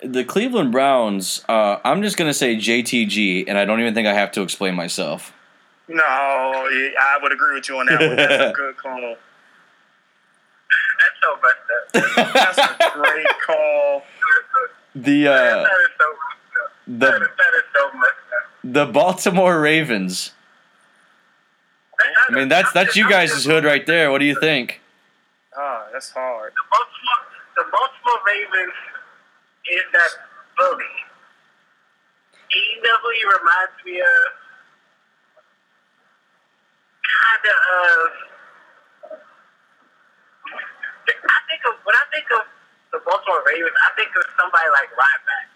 [0.04, 1.44] The Cleveland Browns.
[1.48, 4.74] Uh, I'm just gonna say JTG, and I don't even think I have to explain
[4.74, 5.32] myself.
[5.88, 8.16] No, I would agree with you on that one.
[8.16, 9.16] That's a good call.
[10.98, 12.34] That's so messed up.
[12.34, 14.02] That's a great call.
[14.94, 15.66] The uh, that is
[15.98, 16.72] so messed up.
[16.86, 18.44] That the is, that is so messed up.
[18.64, 20.32] the Baltimore Ravens.
[22.28, 24.10] I mean, that's that's you guys' hood right there.
[24.10, 24.80] What do you think?
[25.56, 26.52] Ah, that's hard.
[26.52, 27.22] The Baltimore,
[27.56, 28.72] the Baltimore Ravens
[29.70, 30.10] is that
[30.56, 30.94] bully.
[32.52, 34.24] You know who he reminds me of?
[37.02, 38.10] Kind of of.
[41.08, 42.44] I think of when I think of
[42.92, 45.48] the Baltimore Ravens, I think of somebody like Ryback.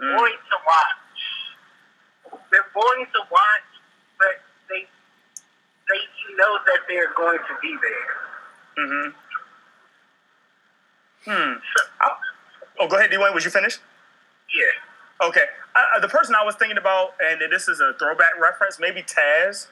[0.00, 0.16] Mm.
[0.16, 2.40] Boring to watch.
[2.50, 3.68] They're boring to watch,
[4.18, 4.40] but
[4.70, 4.86] they
[5.88, 8.14] they you know that they're going to be there.
[8.78, 9.08] Mm-hmm.
[11.28, 11.52] Hmm.
[11.60, 12.17] So, I-
[12.80, 13.34] oh, go ahead, Dwayne.
[13.34, 13.80] Was you finished?
[14.54, 15.26] yeah.
[15.26, 15.44] Okay.
[15.74, 19.66] Uh, the person I was thinking about, and this is a throwback reference, maybe Taz,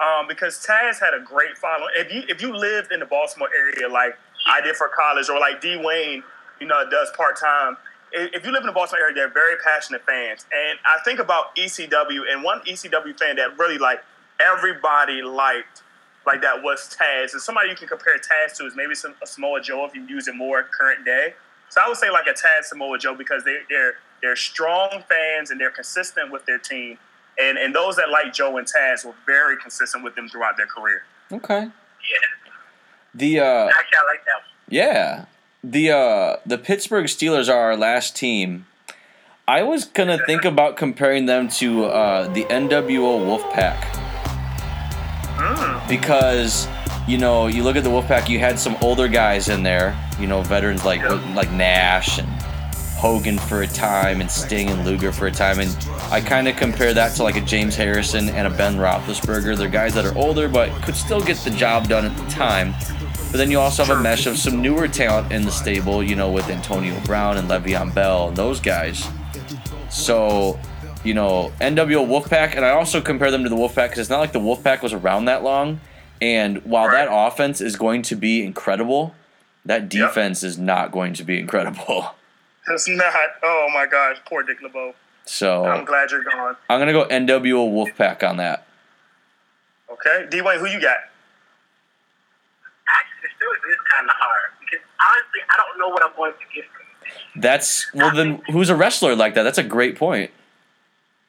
[0.00, 1.90] um, because Taz had a great following.
[1.94, 5.38] If you if you lived in the Baltimore area like I did for college, or
[5.38, 6.22] like Dwayne,
[6.60, 7.76] you know, does part time.
[8.10, 11.54] If you live in the Baltimore area, they're very passionate fans, and I think about
[11.56, 14.02] ECW, and one ECW fan that really like
[14.40, 15.82] everybody liked,
[16.26, 19.26] like that was Taz, and somebody you can compare Taz to is maybe some a
[19.26, 21.34] Samoa Joe if you use it more current day.
[21.70, 25.50] So I would say like a tad Samoa Joe because they they're they're strong fans
[25.50, 26.98] and they're consistent with their team.
[27.38, 30.66] And and those that like Joe and Taz were very consistent with them throughout their
[30.66, 31.02] career.
[31.32, 31.60] Okay.
[31.62, 31.70] Yeah.
[33.14, 34.44] The uh, Actually, I like that one.
[34.68, 35.24] yeah,
[35.64, 38.66] the uh, the Pittsburgh Steelers are our last team.
[39.46, 43.82] I was gonna think about comparing them to uh, the NWO Wolfpack
[45.38, 45.88] Mm.
[45.88, 46.66] because
[47.08, 50.26] you know you look at the Wolfpack, you had some older guys in there, you
[50.26, 51.02] know, veterans like
[51.34, 52.28] like Nash and
[52.98, 55.74] Hogan for a time, and Sting and Luger for a time, and
[56.10, 59.56] I kind of compare that to like a James Harrison and a Ben Roethlisberger.
[59.56, 62.74] They're guys that are older but could still get the job done at the time.
[63.30, 66.16] But then you also have a mesh of some newer talent in the stable, you
[66.16, 69.06] know, with Antonio Brown and Le'Veon Bell and those guys.
[69.90, 70.58] So,
[71.04, 74.20] you know, NWO Wolfpack, and I also compare them to the Wolfpack because it's not
[74.20, 75.78] like the Wolfpack was around that long.
[76.20, 77.04] And while Right.
[77.06, 79.14] that offense is going to be incredible,
[79.64, 82.14] that defense is not going to be incredible.
[82.70, 83.14] It's not.
[83.42, 84.94] Oh my gosh, poor Dick LeBeau.
[85.24, 86.54] So I'm glad you're gone.
[86.68, 88.66] I'm gonna go NWO Wolfpack on that.
[89.90, 90.98] Okay, D Wayne, who you got?
[92.86, 96.32] Actually, the Steelers is kind of hard because honestly, I don't know what I'm going
[96.32, 97.40] to get from them.
[97.42, 99.44] That's well then who's a wrestler like that?
[99.44, 100.30] That's a great point.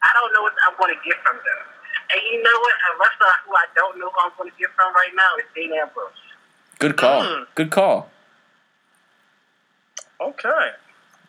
[0.04, 1.66] I don't know what I'm going to get from them.
[2.12, 2.74] And you know what?
[2.74, 5.46] A wrestler who I don't know who I'm going to get from right now is
[5.56, 6.10] Dean Ambrose.
[6.80, 7.24] Good call.
[7.24, 7.46] Mm.
[7.56, 8.10] Good call.
[10.22, 10.70] Okay.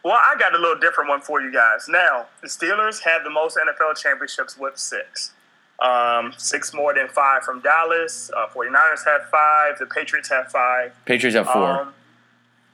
[0.03, 1.87] Well, I got a little different one for you guys.
[1.89, 5.33] Now, the Steelers have the most NFL championships with six.
[5.81, 8.31] Um, six more than five from Dallas.
[8.37, 9.78] Uh, 49ers have five.
[9.78, 10.93] The Patriots have five.
[11.05, 11.83] Patriots have four.
[11.83, 11.95] Um,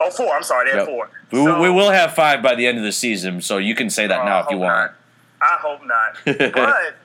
[0.01, 0.35] oh, four.
[0.35, 0.71] I'm sorry.
[0.71, 1.11] They have four.
[1.33, 3.91] we, So- we will have five by the end of the season, so you can
[3.91, 4.93] say that Oh, now if you hope want.
[5.41, 6.17] I hope not.
[6.55, 6.97] but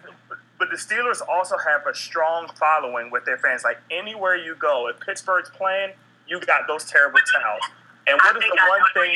[0.61, 3.63] but the Steelers also have a strong following with their fans.
[3.63, 5.93] Like anywhere you go, if Pittsburgh's playing,
[6.27, 7.63] you got those terrible towels.
[8.07, 9.15] And what is the I one thing?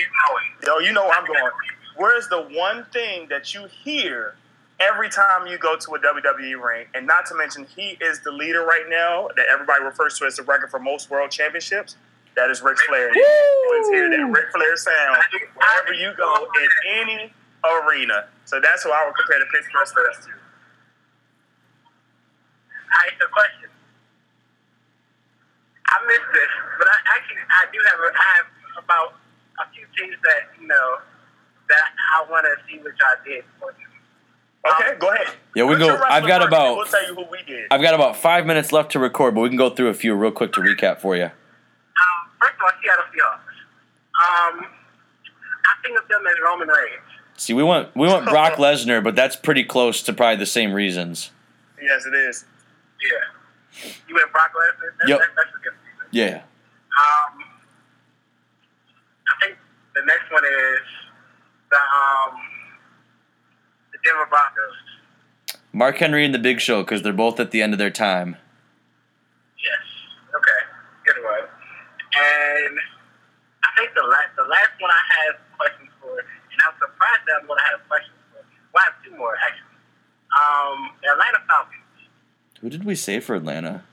[0.65, 1.51] Yo, you know where I'm going.
[1.97, 4.33] Where's the one thing that you hear
[4.79, 6.87] every time you go to a WWE ring?
[6.95, 10.37] And not to mention, he is the leader right now that everybody refers to as
[10.37, 11.95] the record for most world championships.
[12.35, 13.15] That is Ric Flair.
[13.15, 15.17] You always hear that Ric Flair sound
[15.53, 17.33] wherever you go in any
[17.63, 18.25] arena.
[18.45, 20.44] So that's who I would compare the Pittsburgh Steelers to.
[22.95, 23.69] All right, so question.
[25.87, 28.47] I missed this, but I actually I do have a, I have
[28.83, 29.09] about
[29.59, 30.87] a few things that you know
[31.69, 33.91] that I want to see what y'all did for them.
[34.65, 35.27] Okay, go ahead.
[35.55, 37.67] Yeah, we Put go- I've got about- We'll tell you who we did.
[37.69, 40.15] I've got about five minutes left to record, but we can go through a few
[40.15, 41.25] real quick to recap for you.
[41.25, 41.31] Um,
[42.41, 44.55] first of all, Seattle Seahawks.
[44.55, 47.01] Um, I think of them as Roman Reigns.
[47.37, 50.73] See, we want we want Brock Lesnar, but that's pretty close to probably the same
[50.73, 51.31] reasons.
[51.81, 52.45] Yes, it is.
[53.05, 53.89] Yeah.
[54.07, 54.91] You went Brock Lesnar.
[54.99, 55.19] That's, Yep.
[55.19, 56.07] that's, that's a good reason.
[56.11, 56.35] Yeah.
[56.95, 57.43] Um,
[59.27, 59.57] I think
[59.95, 60.85] the next one is
[61.71, 62.33] the um
[63.91, 65.59] the Denver Broncos.
[65.73, 68.37] Mark Henry and the Big Show because they're both at the end of their time.
[69.59, 69.83] Yes.
[70.31, 70.61] Okay.
[71.05, 71.43] Good one.
[72.15, 72.79] And
[73.63, 77.41] I think the last the last one I have questions for, and I'm surprised that
[77.41, 78.39] I'm going to have questions for.
[78.71, 79.75] Well, I have two more actually.
[80.31, 81.83] Um, the Atlanta Falcons.
[82.65, 83.83] Who did we say for Atlanta?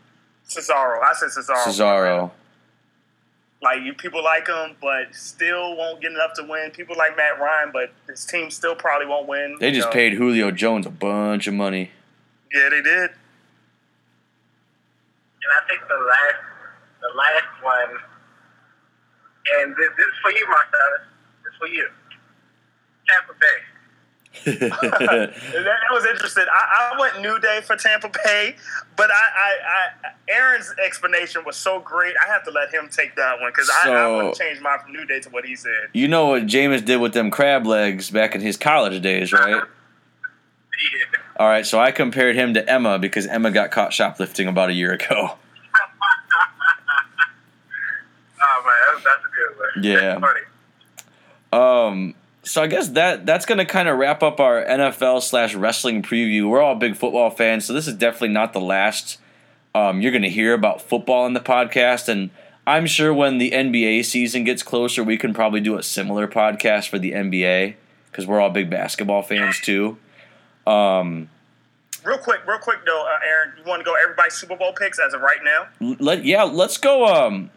[0.48, 1.02] Cesaro.
[1.02, 1.56] I said Cesaro.
[1.58, 2.30] Cesaro.
[3.60, 6.70] Like you, people like him, but still won't get enough to win.
[6.70, 9.58] People like Matt Ryan, but his team still probably won't win.
[9.60, 9.92] They just know.
[9.92, 11.90] paid Julio Jones a bunch of money.
[12.50, 13.10] Yeah, they did.
[15.42, 16.42] And I think the last
[17.02, 18.00] the last one,
[19.60, 21.08] and this, this is for you, Marcellus.
[21.44, 21.90] This is for you.
[23.06, 23.71] Tampa Bay.
[24.44, 26.44] That, that was interesting.
[26.50, 28.56] I, I went New Day for Tampa Bay,
[28.96, 29.50] but I, I,
[30.06, 32.14] I Aaron's explanation was so great.
[32.22, 34.78] I have to let him take that one because I, I So- wouldn't change mine
[34.80, 35.90] from New Day to what he said.
[35.92, 39.62] you know what Jameis did with them crab legs back in his college days, right?
[40.82, 41.20] Yeah.
[41.36, 44.72] All right, so I compared him to Emma because Emma got caught shoplifting about a
[44.72, 45.36] year ago.
[48.44, 50.32] Oh man, that's, that's a good one.
[51.52, 51.86] Yeah.
[51.86, 56.02] Um, so I guess that that's gonna kind of wrap up our NFL slash wrestling
[56.02, 56.48] preview.
[56.48, 59.18] We're all big football fans, so this is definitely not the last
[59.74, 62.08] um, you're gonna hear about football in the podcast.
[62.08, 62.30] And
[62.66, 66.88] I'm sure when the NBA season gets closer, we can probably do a similar podcast
[66.88, 67.74] for the NBA
[68.10, 69.96] because we're all big basketball fans too.
[70.66, 71.28] Um,
[72.04, 74.98] Real quick, real quick though, uh, Aaron, you want to go everybody's Super Bowl picks
[74.98, 75.68] as of right now?
[76.00, 77.06] let yeah, let's go.
[77.06, 77.50] Um,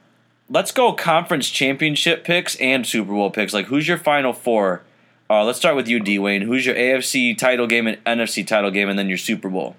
[0.49, 3.53] let's go conference championship picks and Super Bowl picks.
[3.53, 4.83] Like, who's your final four?
[5.29, 6.41] Uh, let's start with you, D Wayne.
[6.43, 9.75] Who's your AFC title game and NFC title game, and then your Super Bowl?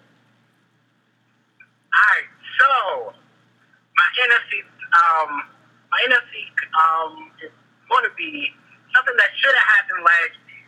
[1.95, 3.13] Alright, so
[3.97, 4.63] my NFC
[4.97, 5.43] um
[5.91, 7.51] my NFC um is
[7.89, 8.53] going to be
[8.95, 10.67] something that should have happened last year.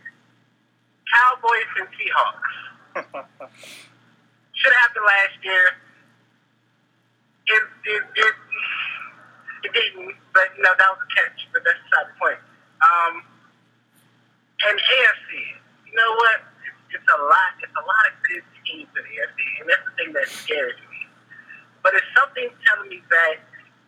[1.13, 2.51] Cowboys and Seahawks.
[4.55, 5.67] should have happened last year.
[7.49, 8.35] It it, it
[9.65, 11.49] it didn't, but you know that was a catch.
[11.53, 12.41] But that's beside the point.
[12.83, 13.15] Um,
[14.69, 15.31] and AFC,
[15.87, 16.39] you know what?
[16.67, 17.51] It's, it's a lot.
[17.63, 20.79] It's a lot of good teams in the AFC, and that's the thing that scares
[20.91, 21.07] me.
[21.83, 23.39] But it's something telling me that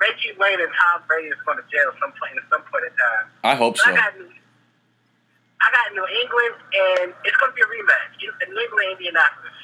[0.01, 2.95] Reggie Wayne and Tom Brady is going to jail some point at some point in
[2.95, 3.27] time.
[3.45, 3.91] I hope So so.
[3.91, 8.13] I got New, I got New England, and it's going to be a rematch.
[8.49, 9.59] New England, Indianapolis.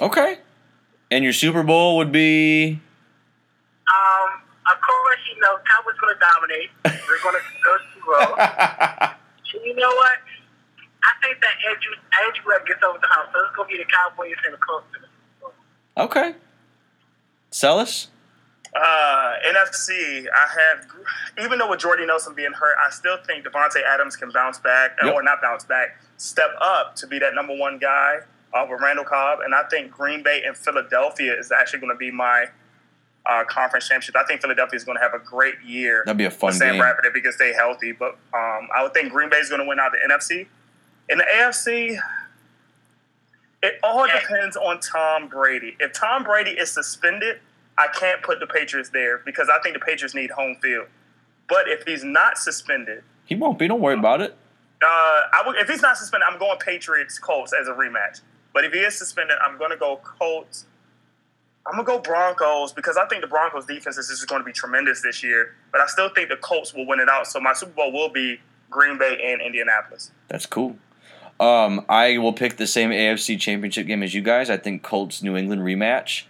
[0.00, 0.38] Okay.
[1.10, 2.80] And your Super Bowl would be.
[5.28, 6.70] Um, of course, you know Cowboys going to dominate.
[7.08, 8.36] We're going to go to roll.
[9.52, 10.12] And you know what?
[11.02, 11.92] I think that Andrew
[12.24, 13.30] Andrew Luck gets over the hump.
[13.32, 14.86] So it's going to be the Cowboys and the Colts.
[14.94, 15.08] in the
[15.40, 15.52] Super
[16.04, 16.34] okay.
[17.50, 18.08] Celis?
[18.76, 20.86] Uh, NFC, I have,
[21.44, 24.96] even though with Jordy Nelson being hurt, I still think Davante Adams can bounce back,
[25.02, 25.12] Yep.
[25.12, 28.18] or not bounce back, step up to be that number one guy
[28.54, 29.40] uh, with Randall Cobb.
[29.44, 32.46] And I think Green Bay and Philadelphia is actually going to be my
[33.26, 34.16] uh, conference championship.
[34.16, 36.02] I think Philadelphia is going to have a great year.
[36.06, 36.80] That'd be a fun with Sam game.
[36.80, 37.92] Bradford if he can stay healthy.
[37.92, 40.46] But um, I would think Green Bay is going to win out the NFC.
[41.08, 41.98] In the AFC,
[43.62, 44.20] it all Yeah.
[44.20, 45.76] depends on Tom Brady.
[45.80, 47.40] If Tom Brady is suspended,
[47.76, 50.86] I can't put the Patriots there because I think the Patriots need home field.
[51.48, 53.68] But if he's not suspended, He won't be.
[53.68, 54.32] Don't worry about it.
[54.82, 58.20] uh, I would, if he's not suspended, I'm going Patriots Colts as a rematch.
[58.52, 60.64] But if he is suspended, I'm going to go Colts.
[61.66, 64.52] I'm gonna go Broncos because I think the Broncos defense is just going to be
[64.52, 65.54] tremendous this year.
[65.72, 67.26] But I still think the Colts will win it out.
[67.26, 68.40] So my Super Bowl will be
[68.70, 70.10] Green Bay and Indianapolis.
[70.28, 70.76] That's cool.
[71.38, 74.50] Um, I will pick the same AFC Championship game as you guys.
[74.50, 76.24] I think Colts New England rematch.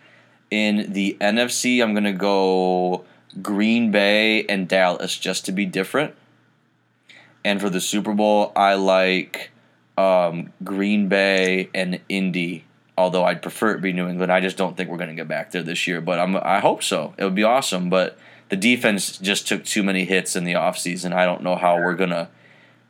[0.50, 3.04] In the NFC, I'm gonna go
[3.40, 6.14] Green Bay and Dallas just to be different.
[7.44, 9.50] And for the Super Bowl, I like
[9.96, 12.64] um, Green Bay and Indy.
[13.00, 15.50] Although I'd prefer it be New England, I just don't think we're gonna get back
[15.50, 16.00] there this year.
[16.00, 17.14] But I'm, I hope so.
[17.18, 17.90] It would be awesome.
[17.90, 21.12] But the defense just took too many hits in the offseason.
[21.12, 22.28] I don't know how we're gonna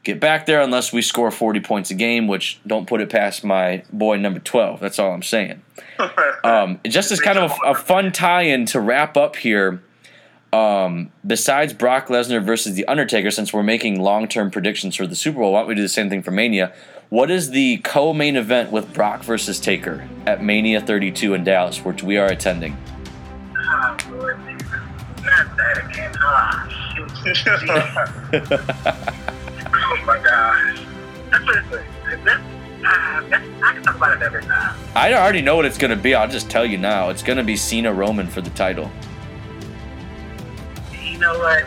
[0.03, 3.45] get back there unless we score 40 points a game, which don't put it past
[3.45, 4.81] my boy number 12.
[4.81, 5.63] That's all I'm saying.
[6.43, 9.83] Um, just as kind of a, a fun tie in to wrap up here,
[10.55, 15.15] um, besides Brock Lesnar versus The Undertaker, since we're making long term predictions for the
[15.15, 16.73] Super Bowl, why don't we do the same thing for Mania?
[17.11, 21.85] What is the co main event with Brock versus Taker at Mania 32 in Dallas,
[21.85, 22.77] which we are attending?
[24.09, 24.71] Lord Jesus.
[25.25, 26.15] Not that again.
[27.35, 27.59] Shoot.
[29.75, 30.81] oh my gosh.
[31.33, 34.79] That's what it's uh, I can talk about it every time.
[34.95, 36.15] I already know what it's going to be.
[36.15, 37.09] I'll just tell you now.
[37.09, 38.89] It's going to be Cena Roman for the title.
[41.03, 41.65] You know what?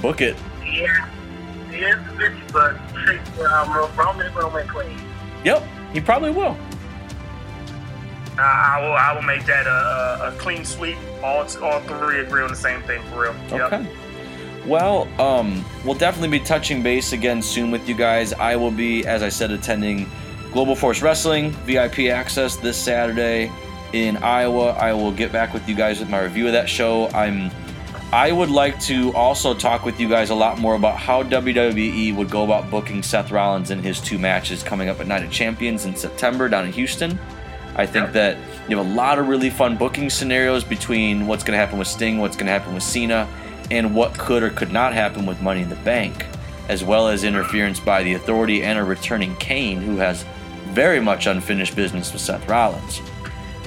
[0.00, 0.34] Book it.
[0.64, 1.10] Yeah.
[1.74, 2.76] He is a bitch, but
[3.44, 4.96] um, Roman will win clean.
[5.44, 6.56] Yep, he probably will.
[8.38, 8.92] Uh, I will.
[8.92, 10.96] I will make that a, a, a clean sweep.
[11.22, 13.34] All all three agree on the same thing for real.
[13.50, 13.72] Yep.
[13.72, 13.86] Okay.
[14.66, 18.32] Well, um, we'll definitely be touching base again soon with you guys.
[18.32, 20.08] I will be, as I said, attending
[20.52, 23.52] Global Force Wrestling VIP access this Saturday
[23.92, 24.70] in Iowa.
[24.70, 27.08] I will get back with you guys with my review of that show.
[27.08, 27.50] I'm.
[28.12, 32.14] I would like to also talk with you guys a lot more about how WWE
[32.14, 35.32] would go about booking Seth Rollins in his two matches coming up at Night of
[35.32, 37.18] Champions in September down in Houston.
[37.76, 38.36] I think that
[38.68, 41.88] you have a lot of really fun booking scenarios between what's going to happen with
[41.88, 43.28] Sting, what's going to happen with Cena,
[43.70, 46.24] and what could or could not happen with Money in the Bank,
[46.68, 50.24] as well as interference by the Authority and a returning Kane, who has
[50.68, 53.00] very much unfinished business with Seth Rollins.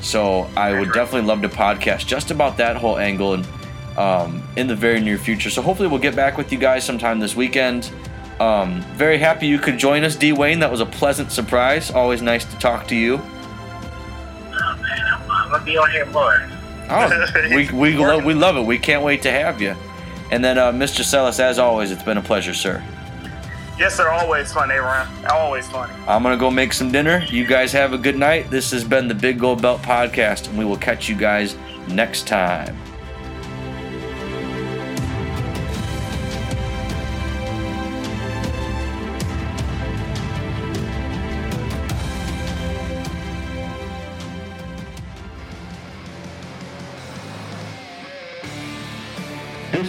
[0.01, 3.45] So I would definitely love to podcast just about that whole angle and
[3.97, 5.49] um, in the very near future.
[5.49, 7.91] So hopefully we'll get back with you guys sometime this weekend.
[8.39, 10.31] Um, very happy you could join us, D.
[10.31, 10.59] Wayne.
[10.59, 11.89] That was a pleasant surprise.
[11.89, 13.15] Always nice to talk to you.
[13.19, 16.47] Oh, man, I'm, to be on here more.
[16.89, 18.61] Oh, we we, lo- we love it.
[18.61, 19.75] We can't wait to have you.
[20.31, 21.01] And then, uh, Mr.
[21.01, 22.83] Sellis, as always, it's been a pleasure, sir.
[23.79, 24.09] Yes, sir.
[24.09, 25.07] Always fun, Aaron.
[25.29, 25.89] Always fun.
[26.07, 27.23] I'm gonna go make some dinner.
[27.29, 28.49] You guys have a good night.
[28.49, 31.55] This has been the Big Gold Belt Podcast, and we will catch you guys
[31.87, 32.75] next time.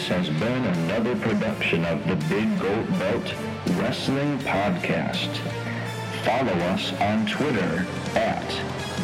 [0.09, 3.34] Has been another production of the Big Gold Belt
[3.76, 5.36] Wrestling Podcast.
[6.24, 8.48] Follow us on Twitter at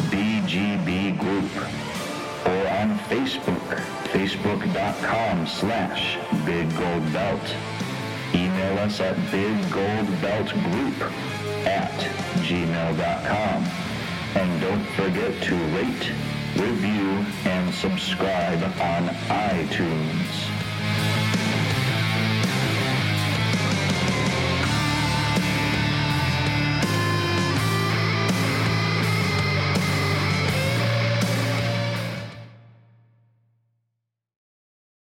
[0.08, 1.56] BGB Group
[2.46, 3.68] or on Facebook,
[4.12, 7.54] facebook.com slash Big Gold Belt.
[8.34, 11.12] Email us at biggoldbeltgroup
[11.66, 12.00] at
[12.46, 13.64] gmail.com.
[14.36, 16.12] And don't forget to rate,
[16.56, 20.53] review, and subscribe on iTunes.